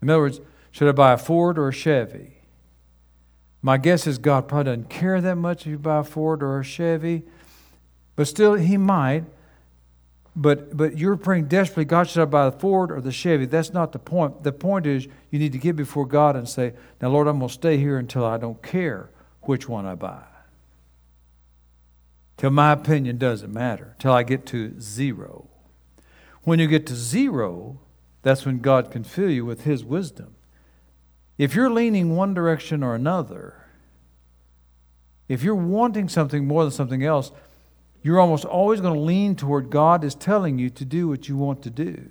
In 0.00 0.08
other 0.08 0.20
words, 0.20 0.40
should 0.70 0.88
I 0.88 0.92
buy 0.92 1.12
a 1.12 1.18
Ford 1.18 1.58
or 1.58 1.66
a 1.66 1.72
Chevy? 1.72 2.36
My 3.62 3.76
guess 3.76 4.06
is 4.06 4.18
God 4.18 4.48
probably 4.48 4.72
doesn't 4.72 4.90
care 4.90 5.20
that 5.20 5.36
much 5.36 5.62
if 5.62 5.66
you 5.66 5.78
buy 5.78 5.98
a 5.98 6.04
Ford 6.04 6.42
or 6.42 6.58
a 6.60 6.64
Chevy, 6.64 7.22
but 8.16 8.26
still, 8.26 8.54
He 8.54 8.76
might. 8.76 9.24
But, 10.36 10.76
but 10.76 10.96
you're 10.96 11.16
praying 11.16 11.46
desperately, 11.46 11.84
God, 11.84 12.08
should 12.08 12.22
I 12.22 12.24
buy 12.24 12.48
the 12.48 12.56
Ford 12.56 12.92
or 12.92 13.00
the 13.00 13.12
Chevy? 13.12 13.46
That's 13.46 13.72
not 13.72 13.92
the 13.92 13.98
point. 13.98 14.42
The 14.44 14.52
point 14.52 14.86
is 14.86 15.08
you 15.30 15.38
need 15.38 15.52
to 15.52 15.58
get 15.58 15.76
before 15.76 16.06
God 16.06 16.36
and 16.36 16.48
say, 16.48 16.72
Now, 17.00 17.08
Lord, 17.08 17.26
I'm 17.26 17.38
going 17.38 17.48
to 17.48 17.54
stay 17.54 17.76
here 17.76 17.98
until 17.98 18.24
I 18.24 18.38
don't 18.38 18.62
care 18.62 19.10
which 19.42 19.68
one 19.68 19.86
I 19.86 19.96
buy. 19.96 20.22
Till 22.36 22.50
my 22.50 22.72
opinion 22.72 23.18
doesn't 23.18 23.52
matter, 23.52 23.96
till 23.98 24.12
I 24.12 24.22
get 24.22 24.46
to 24.46 24.80
zero. 24.80 25.48
When 26.42 26.58
you 26.58 26.68
get 26.68 26.86
to 26.86 26.94
zero, 26.94 27.80
that's 28.22 28.46
when 28.46 28.60
God 28.60 28.90
can 28.90 29.04
fill 29.04 29.30
you 29.30 29.44
with 29.44 29.64
His 29.64 29.84
wisdom. 29.84 30.36
If 31.40 31.54
you're 31.54 31.70
leaning 31.70 32.14
one 32.14 32.34
direction 32.34 32.82
or 32.82 32.94
another, 32.94 33.54
if 35.26 35.42
you're 35.42 35.54
wanting 35.54 36.06
something 36.06 36.46
more 36.46 36.64
than 36.64 36.70
something 36.70 37.02
else, 37.02 37.32
you're 38.02 38.20
almost 38.20 38.44
always 38.44 38.82
going 38.82 38.92
to 38.92 39.00
lean 39.00 39.36
toward 39.36 39.70
God 39.70 40.04
is 40.04 40.14
telling 40.14 40.58
you 40.58 40.68
to 40.68 40.84
do 40.84 41.08
what 41.08 41.30
you 41.30 41.38
want 41.38 41.62
to 41.62 41.70
do. 41.70 42.10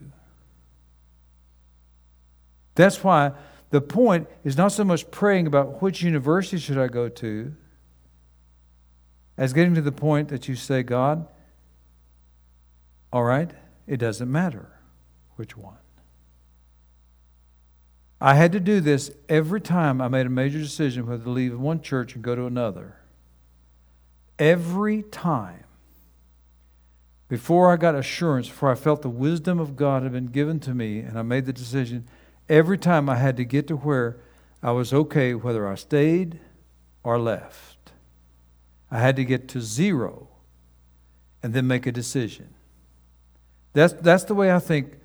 That's 2.74 3.04
why 3.04 3.34
the 3.70 3.82
point 3.82 4.28
is 4.44 4.58
not 4.58 4.72
so 4.72 4.84
much 4.84 5.12
praying 5.12 5.46
about 5.46 5.80
which 5.80 6.02
university 6.02 6.58
should 6.58 6.80
I 6.80 6.88
go 6.88 7.08
to 7.08 7.54
as 9.38 9.54
getting 9.54 9.76
to 9.76 9.82
the 9.82 9.92
point 9.92 10.30
that 10.30 10.48
you 10.48 10.56
say, 10.56 10.82
God, 10.82 11.28
all 13.14 13.26
right, 13.26 13.52
it 13.86 13.98
doesn't 13.98 14.32
matter 14.32 14.72
which 15.36 15.56
one. 15.56 15.78
I 18.22 18.36
had 18.36 18.52
to 18.52 18.60
do 18.60 18.82
this 18.82 19.12
every 19.30 19.62
time 19.62 20.02
I 20.02 20.08
made 20.08 20.26
a 20.26 20.30
major 20.30 20.60
decision 20.60 21.08
whether 21.08 21.24
to 21.24 21.30
leave 21.30 21.58
one 21.58 21.82
church 21.82 22.16
and 22.16 22.24
go 22.24 22.36
to 22.36 22.46
another. 22.46 22.98
Every 24.38 25.04
time 25.04 25.64
before 27.30 27.72
I 27.72 27.78
got 27.78 27.96
assurance, 27.96 28.50
before 28.50 28.72
I 28.72 28.76
felt 28.76 29.04
the 29.04 29.10
wisdom 29.10 29.60
of 29.60 29.76
God 29.76 30.04
had 30.04 30.12
been 30.12 30.28
given 30.28 30.60
to 30.62 30.74
me, 30.74 31.00
and 31.00 31.18
I 31.18 31.22
made 31.22 31.46
the 31.46 31.54
decision, 31.54 32.08
every 32.50 32.78
time 32.78 33.08
I 33.08 33.16
had 33.16 33.38
to 33.38 33.46
get 33.46 33.68
to 33.68 33.76
where 33.76 34.18
I 34.62 34.72
was 34.72 34.94
okay 34.94 35.34
whether 35.34 35.68
I 35.68 35.76
stayed 35.76 36.40
or 37.04 37.20
left. 37.20 37.92
I 38.92 39.00
had 39.00 39.16
to 39.16 39.24
get 39.24 39.48
to 39.50 39.62
zero 39.62 40.28
and 41.42 41.54
then 41.54 41.68
make 41.68 41.86
a 41.86 41.92
decision. 41.92 42.50
That's, 43.74 43.94
that's 43.94 44.24
the 44.24 44.36
way 44.36 44.52
I 44.52 44.60
think 44.60 44.99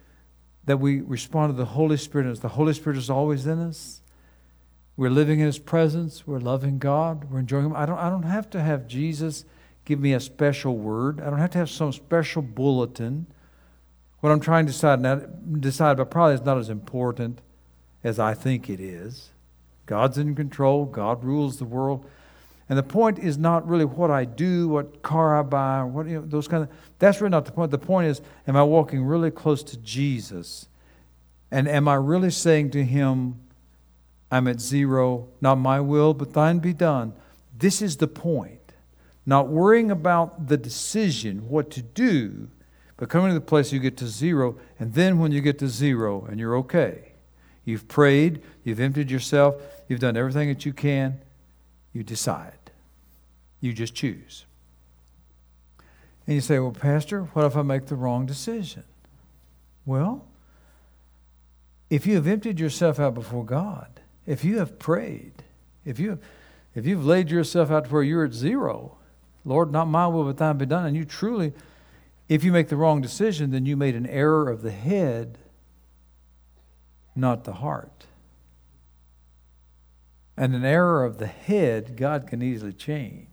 that 0.67 0.79
we 0.79 1.01
respond 1.01 1.53
to 1.53 1.57
the 1.57 1.67
Holy 1.67 1.97
Spirit. 1.97 2.27
As 2.27 2.41
the 2.41 2.51
Holy 2.51 2.73
Spirit 2.73 2.99
is 2.99 3.11
always 3.11 3.47
in 3.47 3.59
us, 3.59 4.01
we're 4.97 5.11
living 5.11 5.41
in 5.41 5.47
His 5.47 5.59
presence, 5.59 6.27
we're 6.27 6.39
loving 6.39 6.79
God, 6.79 7.31
we're 7.31 7.41
enjoying 7.41 7.67
Him. 7.67 7.77
I 7.77 7.87
don't, 7.87 7.99
I 7.99 8.09
don't 8.09 8.23
have 8.23 8.49
to 8.51 8.63
have 8.63 8.87
Jesus 8.87 9.45
give 9.85 10.01
me 10.01 10.13
a 10.13 10.21
special 10.21 10.77
word. 10.79 11.21
I 11.21 11.31
don't 11.31 11.39
have 11.39 11.51
to 11.51 11.59
have 11.59 11.71
some 11.71 11.93
special 11.93 12.43
bulletin. 12.43 13.27
What 14.21 14.31
I'm 14.31 14.41
trying 14.41 14.67
to 14.67 14.73
decide 14.73 15.01
now, 15.01 15.17
decide, 15.17 15.99
but 15.99 16.11
probably 16.11 16.35
is 16.35 16.43
not 16.43 16.59
as 16.59 16.71
important 16.71 17.41
as 18.03 18.19
I 18.19 18.35
think 18.35 18.71
it 18.71 18.81
is. 18.81 19.31
God's 19.87 20.17
in 20.17 20.35
control. 20.35 20.87
God 20.87 21.23
rules 21.25 21.59
the 21.59 21.65
world. 21.65 22.07
And 22.69 22.79
the 22.79 22.83
point 22.83 23.19
is 23.19 23.37
not 23.37 23.69
really 23.69 23.85
what 23.85 24.11
I 24.11 24.25
do, 24.25 24.69
what 24.69 25.03
car 25.03 25.39
I 25.39 25.43
buy, 25.43 25.83
what 25.83 26.07
you 26.07 26.21
know, 26.21 26.27
those 26.27 26.49
kind 26.49 26.63
of. 26.63 26.71
That's 26.99 27.21
really 27.21 27.31
not 27.31 27.45
the 27.45 27.53
point. 27.53 27.71
The 27.71 27.79
point 27.79 28.09
is, 28.09 28.23
am 28.47 28.57
I 28.57 28.63
walking 28.63 29.05
really 29.05 29.31
close 29.31 29.63
to 29.65 29.77
Jesus, 29.79 30.69
and 31.51 31.69
am 31.69 31.89
I 31.89 31.95
really 31.97 32.31
saying 32.31 32.71
to 32.71 32.85
Him, 32.85 33.39
"I'm 34.31 34.49
at 34.49 34.61
zero, 34.61 35.29
not 35.41 35.57
my 35.57 35.81
will, 35.81 36.15
but 36.15 36.33
Thine 36.33 36.59
be 36.59 36.73
done." 36.73 37.13
This 37.57 37.83
is 37.83 37.99
the 37.99 38.09
point 38.09 38.61
not 39.27 39.49
worrying 39.49 39.91
about 39.91 40.49
the 40.49 40.57
decision, 40.57 41.49
what 41.49 41.71
to 41.71 41.83
do, 41.83 42.49
but 42.97 43.09
coming 43.09 43.29
to 43.29 43.35
the 43.35 43.41
place 43.41 43.73
you 43.73 43.81
get 43.81 43.97
to 43.99 44.07
zero. 44.07 44.57
And 44.79 44.95
then 44.95 45.19
when 45.19 45.33
you 45.33 45.41
get 45.41 45.59
to 45.61 45.69
zero 45.69 46.27
and 46.29 46.39
you're 46.39 46.57
okay, 46.59 47.13
you've 47.65 47.89
prayed, 47.89 48.43
you've 48.63 48.81
emptied 48.81 49.11
yourself, 49.11 49.57
you've 49.89 50.01
done 50.01 50.17
everything 50.17 50.49
that 50.49 50.67
you 50.67 50.73
can, 50.73 51.21
you 51.95 52.03
decide. 52.03 52.59
You 53.61 53.73
just 53.73 53.95
choose. 53.95 54.45
And 56.27 56.35
you 56.35 56.43
say, 56.43 56.59
Well, 56.59 56.73
Pastor, 56.73 57.23
what 57.33 57.47
if 57.47 57.57
I 57.57 57.63
make 57.63 57.87
the 57.87 57.97
wrong 57.97 58.27
decision? 58.27 58.85
Well, 59.87 60.27
if 61.89 62.07
you 62.07 62.17
have 62.17 62.27
emptied 62.27 62.61
yourself 62.61 62.99
out 62.99 63.15
before 63.15 63.45
God, 63.45 64.01
if 64.27 64.45
you 64.45 64.59
have 64.59 64.79
prayed, 64.79 65.45
if 65.85 65.99
you 65.99 66.19
if 66.75 66.87
you've 66.87 67.07
laid 67.07 67.31
yourself 67.31 67.71
out 67.71 67.85
to 67.85 67.91
where 67.91 68.03
you're 68.03 68.25
at 68.25 68.33
zero, 68.33 68.97
Lord, 69.45 69.71
not 69.71 69.87
my 69.87 70.09
will, 70.09 70.25
but 70.25 70.39
thine 70.39 70.59
be 70.59 70.67
done. 70.67 70.87
And 70.87 70.97
you 70.97 71.05
truly, 71.05 71.53
if 72.29 72.43
you 72.43 72.51
make 72.51 72.69
the 72.69 72.77
wrong 72.77 73.01
decision, 73.01 73.53
then 73.53 73.65
you 73.65 73.77
made 73.77 73.95
an 73.95 74.07
error 74.07 74.51
of 74.51 74.63
the 74.63 74.73
head, 74.73 75.39
not 77.15 77.45
the 77.45 77.53
heart. 77.55 78.07
And 80.37 80.55
an 80.55 80.65
error 80.65 81.05
of 81.05 81.19
the 81.19 81.27
head, 81.27 81.97
God 81.97 82.27
can 82.27 82.43
easily 82.43 82.73
change. 82.73 83.29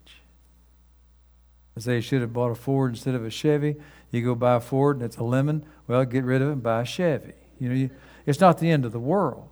Say 1.77 1.95
you 1.95 2.01
should 2.01 2.21
have 2.21 2.33
bought 2.33 2.51
a 2.51 2.55
Ford 2.55 2.91
instead 2.91 3.15
of 3.15 3.25
a 3.25 3.29
Chevy. 3.31 3.75
You 4.11 4.23
go 4.23 4.35
buy 4.35 4.55
a 4.55 4.59
Ford 4.59 4.97
and 4.97 5.05
it's 5.05 5.17
a 5.17 5.23
lemon. 5.23 5.65
Well, 5.87 6.05
get 6.05 6.23
rid 6.23 6.41
of 6.41 6.49
it 6.49 6.51
and 6.51 6.63
buy 6.63 6.81
a 6.81 6.85
Chevy. 6.85 7.33
You 7.59 7.69
know, 7.69 7.75
you, 7.75 7.89
it's 8.25 8.39
not 8.39 8.59
the 8.59 8.69
end 8.69 8.85
of 8.85 8.91
the 8.91 8.99
world. 8.99 9.47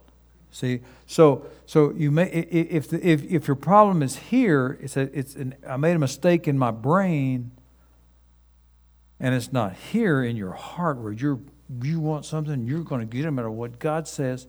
See, 0.52 0.82
so 1.08 1.45
so 1.66 1.91
you 1.91 2.12
may 2.12 2.28
if 2.28 2.89
the, 2.89 3.08
if 3.08 3.24
if 3.24 3.47
your 3.47 3.56
problem 3.56 4.04
is 4.04 4.16
here, 4.18 4.78
it's 4.82 4.97
a 4.97 5.18
it's 5.18 5.36
an, 5.36 5.56
I 5.68 5.78
made 5.78 5.95
a 5.95 6.00
mistake 6.00 6.47
in 6.47 6.58
my 6.58 6.72
brain. 6.72 7.52
and 9.20 9.36
it's 9.36 9.52
not 9.52 9.74
here 9.74 10.24
in 10.24 10.36
your 10.36 10.54
heart 10.54 11.00
where 11.00 11.12
you're 11.12 11.39
you 11.84 12.00
want 12.00 12.26
something, 12.26 12.66
you're 12.66 12.84
going 12.84 13.02
to 13.02 13.06
get 13.06 13.22
it 13.22 13.26
no 13.26 13.32
matter 13.32 13.52
what 13.52 13.80
God 13.80 14.08
says. 14.08 14.47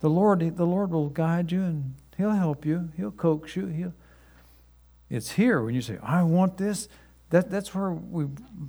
The 0.00 0.10
Lord, 0.10 0.56
the 0.56 0.66
Lord 0.66 0.90
will 0.90 1.08
guide 1.08 1.50
you 1.50 1.62
and 1.62 1.94
He'll 2.18 2.32
help 2.32 2.66
you. 2.66 2.90
He'll 2.96 3.12
coax 3.12 3.56
you. 3.56 3.66
He'll. 3.66 3.94
It's 5.08 5.30
here 5.32 5.62
when 5.62 5.74
you 5.74 5.80
say, 5.80 5.98
"I 6.02 6.22
want 6.24 6.58
this." 6.58 6.88
That, 7.30 7.50
that's 7.50 7.74
where 7.74 7.90
we 7.90 8.26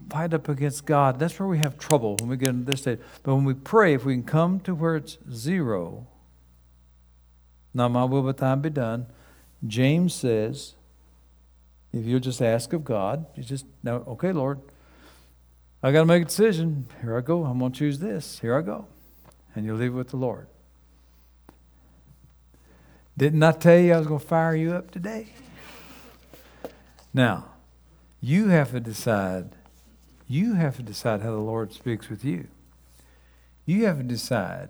fight 0.10 0.34
up 0.34 0.50
against 0.50 0.86
God. 0.86 1.18
That's 1.18 1.40
where 1.40 1.48
we 1.48 1.60
have 1.60 1.78
trouble 1.78 2.18
when 2.20 2.30
we 2.30 2.36
get 2.36 2.50
into 2.50 2.70
this 2.70 2.82
state. 2.82 3.00
But 3.24 3.36
when 3.36 3.46
we 3.46 3.54
pray, 3.54 3.94
if 3.94 4.04
we 4.04 4.14
can 4.16 4.24
come 4.24 4.60
to 4.62 4.76
where 4.76 4.98
it's 4.98 5.18
zero, 5.32 6.08
not 7.74 7.92
my 7.92 8.04
will, 8.04 8.22
but 8.22 8.36
thine 8.36 8.60
be 8.60 8.70
done. 8.70 9.06
James 9.66 10.14
says, 10.14 10.74
if 11.94 12.06
you'll 12.06 12.20
just 12.20 12.42
ask 12.42 12.74
of 12.74 12.84
God, 12.84 13.26
you 13.36 13.44
just 13.44 13.66
now, 13.82 14.04
okay, 14.08 14.34
Lord, 14.34 14.60
I 15.82 15.94
got 15.94 16.00
to 16.00 16.06
make 16.06 16.24
a 16.24 16.26
decision. 16.26 16.88
Here 17.02 17.18
I 17.18 17.22
go. 17.22 17.46
I'm 17.46 17.60
going 17.60 17.72
to 17.72 17.78
choose 17.78 18.00
this. 18.00 18.40
Here 18.40 18.58
I 18.58 18.62
go. 18.62 18.88
And 19.56 19.66
you 19.66 19.74
leave 19.74 19.94
it 19.94 19.96
with 19.98 20.10
the 20.10 20.18
Lord. 20.18 20.48
Didn't 23.20 23.44
I 23.44 23.52
tell 23.52 23.78
you 23.78 23.94
I 23.94 23.98
was 23.98 24.08
going 24.08 24.22
to 24.22 24.26
fire 24.26 24.56
you 24.56 24.72
up 24.72 24.92
today? 24.92 25.34
Now, 27.14 27.48
you 28.22 28.48
have 28.48 28.72
to 28.72 28.80
decide. 28.80 29.58
You 30.26 30.54
have 30.54 30.78
to 30.78 30.84
decide 30.84 31.20
how 31.20 31.32
the 31.32 31.38
Lord 31.40 31.74
speaks 31.74 32.08
with 32.10 32.24
you. 32.24 32.48
You 33.66 33.88
have 33.88 33.98
to 33.98 34.04
decide 34.04 34.70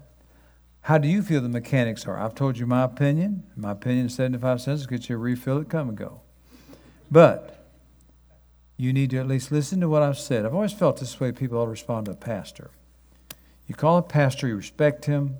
how 0.82 0.97
do 0.97 1.08
you 1.08 1.22
feel 1.22 1.41
the 1.41 1.47
mechanics 1.47 2.08
are. 2.08 2.18
I've 2.18 2.34
told 2.34 2.58
you 2.58 2.66
my 2.66 2.86
opinion. 2.86 3.43
My 3.56 3.74
opinion 3.74 4.08
is 4.08 4.16
75 4.16 4.62
cents. 4.62 4.88
Get 4.88 5.10
you 5.10 5.16
a 5.16 5.20
refill 5.20 5.60
it, 5.60 5.70
come 5.70 5.89
and 5.89 5.97
go. 5.97 6.22
But 7.12 7.68
you 8.78 8.93
need 8.93 9.12
to 9.12 9.18
at 9.18 9.28
least 9.28 9.52
listen 9.52 9.80
to 9.82 9.89
what 9.89 10.02
I've 10.02 10.18
said. 10.18 10.43
I've 10.43 10.56
always 10.56 10.74
felt 10.74 11.00
this 11.00 11.20
way 11.20 11.32
people 11.32 11.64
to 11.64 11.70
respond 11.70 12.08
to 12.08 12.14
a 12.14 12.16
pastor. 12.16 12.72
You 13.68 13.76
call 13.76 14.00
a 14.00 14.02
pastor, 14.02 14.47
you 14.47 14.56
respect 14.56 15.06
him. 15.06 15.36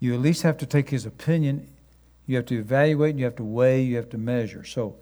You 0.00 0.12
at 0.12 0.20
least 0.20 0.42
have 0.42 0.58
to 0.58 0.66
take 0.66 0.90
his 0.90 1.06
opinion. 1.06 1.68
You 2.26 2.36
have 2.36 2.46
to 2.46 2.58
evaluate, 2.58 3.16
you 3.16 3.24
have 3.24 3.36
to 3.36 3.44
weigh, 3.44 3.82
you 3.82 3.96
have 3.96 4.08
to 4.10 4.18
measure. 4.18 4.64
So 4.64 4.96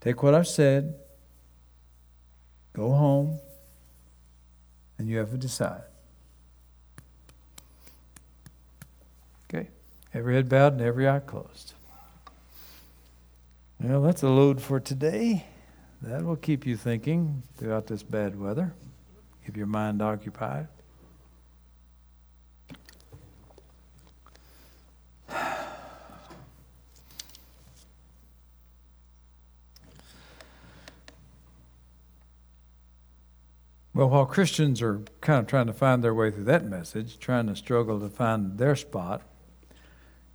take 0.00 0.22
what 0.22 0.34
I've 0.34 0.46
said, 0.46 0.94
go 2.72 2.92
home, 2.92 3.40
and 4.98 5.08
you 5.08 5.18
have 5.18 5.30
to 5.30 5.38
decide. 5.38 5.82
Okay? 9.48 9.68
Every 10.12 10.34
head 10.34 10.48
bowed 10.48 10.74
and 10.74 10.82
every 10.82 11.08
eye 11.08 11.20
closed. 11.20 11.74
Well, 13.80 14.02
that's 14.02 14.22
a 14.22 14.28
load 14.28 14.62
for 14.62 14.78
today. 14.80 15.46
That 16.00 16.22
will 16.22 16.36
keep 16.36 16.66
you 16.66 16.76
thinking 16.76 17.42
throughout 17.56 17.86
this 17.86 18.02
bad 18.02 18.38
weather, 18.38 18.74
keep 19.44 19.56
your 19.56 19.66
mind 19.66 20.00
occupied. 20.00 20.68
Well, 33.94 34.10
while 34.10 34.26
Christians 34.26 34.82
are 34.82 35.02
kind 35.20 35.38
of 35.38 35.46
trying 35.46 35.68
to 35.68 35.72
find 35.72 36.02
their 36.02 36.12
way 36.12 36.32
through 36.32 36.44
that 36.44 36.64
message, 36.64 37.16
trying 37.20 37.46
to 37.46 37.54
struggle 37.54 38.00
to 38.00 38.08
find 38.08 38.58
their 38.58 38.74
spot, 38.74 39.22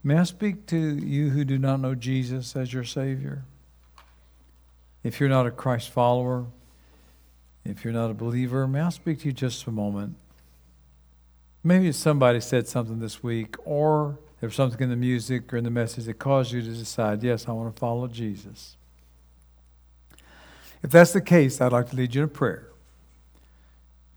may 0.01 0.15
I 0.17 0.23
speak 0.23 0.65
to 0.67 0.77
you 0.77 1.31
who 1.31 1.43
do 1.43 1.57
not 1.57 1.81
know 1.81 1.93
Jesus 1.93 2.55
as 2.55 2.71
your 2.71 2.85
Savior? 2.85 3.43
If 5.03 5.19
you're 5.19 5.27
not 5.27 5.45
a 5.45 5.51
Christ 5.51 5.89
follower, 5.89 6.45
if 7.65 7.83
you're 7.83 7.91
not 7.91 8.09
a 8.09 8.13
believer, 8.13 8.65
may 8.65 8.79
I 8.79 8.89
speak 8.89 9.19
to 9.19 9.25
you 9.25 9.33
just 9.33 9.67
a 9.67 9.71
moment? 9.71 10.15
Maybe 11.61 11.91
somebody 11.91 12.39
said 12.39 12.69
something 12.69 12.99
this 12.99 13.21
week, 13.21 13.57
or 13.65 14.17
there's 14.39 14.55
something 14.55 14.79
in 14.79 14.89
the 14.89 14.95
music 14.95 15.51
or 15.51 15.57
in 15.57 15.65
the 15.65 15.69
message 15.69 16.05
that 16.05 16.17
caused 16.17 16.53
you 16.53 16.61
to 16.61 16.69
decide, 16.69 17.21
yes, 17.23 17.45
I 17.45 17.51
want 17.51 17.75
to 17.75 17.77
follow 17.77 18.07
Jesus. 18.07 18.77
If 20.81 20.91
that's 20.91 21.11
the 21.11 21.19
case, 21.19 21.59
I'd 21.59 21.73
like 21.73 21.89
to 21.89 21.97
lead 21.97 22.15
you 22.15 22.21
in 22.21 22.25
a 22.25 22.29
prayer. 22.29 22.69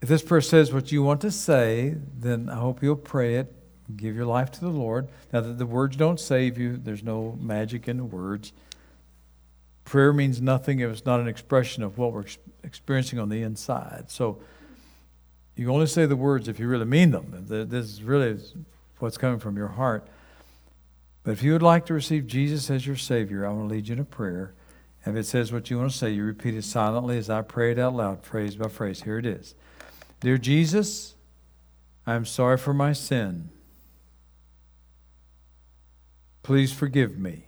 If 0.03 0.09
this 0.09 0.21
prayer 0.21 0.41
says 0.41 0.73
what 0.73 0.91
you 0.91 1.01
want 1.01 1.21
to 1.21 1.31
say, 1.31 1.95
then 2.19 2.49
I 2.49 2.55
hope 2.55 2.83
you'll 2.83 2.97
pray 2.97 3.35
it. 3.35 3.55
Give 3.95 4.13
your 4.13 4.25
life 4.25 4.51
to 4.51 4.59
the 4.59 4.67
Lord. 4.67 5.07
Now, 5.31 5.39
the, 5.39 5.53
the 5.53 5.65
words 5.65 5.95
don't 5.95 6.19
save 6.19 6.57
you, 6.57 6.75
there's 6.75 7.03
no 7.03 7.37
magic 7.39 7.87
in 7.87 7.95
the 7.95 8.03
words. 8.03 8.51
Prayer 9.85 10.11
means 10.11 10.41
nothing 10.41 10.81
if 10.81 10.91
it's 10.91 11.05
not 11.05 11.21
an 11.21 11.29
expression 11.29 11.83
of 11.83 11.97
what 11.97 12.11
we're 12.11 12.25
experiencing 12.65 13.17
on 13.17 13.29
the 13.29 13.43
inside. 13.43 14.11
So, 14.11 14.41
you 15.55 15.71
only 15.71 15.87
say 15.87 16.05
the 16.05 16.17
words 16.17 16.49
if 16.49 16.59
you 16.59 16.67
really 16.67 16.83
mean 16.83 17.11
them. 17.11 17.45
This 17.47 17.85
is 17.85 18.03
really 18.03 18.37
what's 18.99 19.17
coming 19.17 19.39
from 19.39 19.55
your 19.55 19.69
heart. 19.69 20.05
But 21.23 21.31
if 21.31 21.43
you 21.43 21.53
would 21.53 21.63
like 21.63 21.85
to 21.85 21.93
receive 21.93 22.27
Jesus 22.27 22.69
as 22.69 22.85
your 22.85 22.97
Savior, 22.97 23.45
I 23.45 23.51
want 23.51 23.69
to 23.69 23.73
lead 23.73 23.87
you 23.87 23.93
in 23.93 24.01
a 24.01 24.03
prayer. 24.03 24.53
If 25.05 25.15
it 25.15 25.23
says 25.23 25.53
what 25.53 25.69
you 25.69 25.77
want 25.77 25.91
to 25.91 25.97
say, 25.97 26.09
you 26.09 26.25
repeat 26.25 26.55
it 26.55 26.65
silently 26.65 27.17
as 27.17 27.29
I 27.29 27.41
pray 27.41 27.71
it 27.71 27.79
out 27.79 27.95
loud, 27.95 28.21
phrase 28.25 28.57
by 28.57 28.67
phrase. 28.67 29.03
Here 29.03 29.17
it 29.17 29.25
is. 29.25 29.55
Dear 30.23 30.37
Jesus, 30.37 31.15
I 32.07 32.15
am 32.15 32.23
sorry 32.23 32.55
for 32.55 32.73
my 32.73 32.93
sin. 32.93 33.49
Please 36.43 36.71
forgive 36.71 37.17
me. 37.19 37.43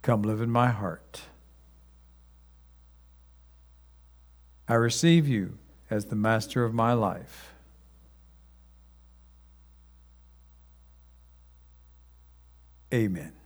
Come 0.00 0.22
live 0.22 0.40
in 0.40 0.50
my 0.50 0.68
heart. 0.68 1.20
I 4.66 4.72
receive 4.72 5.28
you 5.28 5.58
as 5.90 6.06
the 6.06 6.16
master 6.16 6.64
of 6.64 6.72
my 6.72 6.94
life. 6.94 7.52
Amen. 12.90 13.39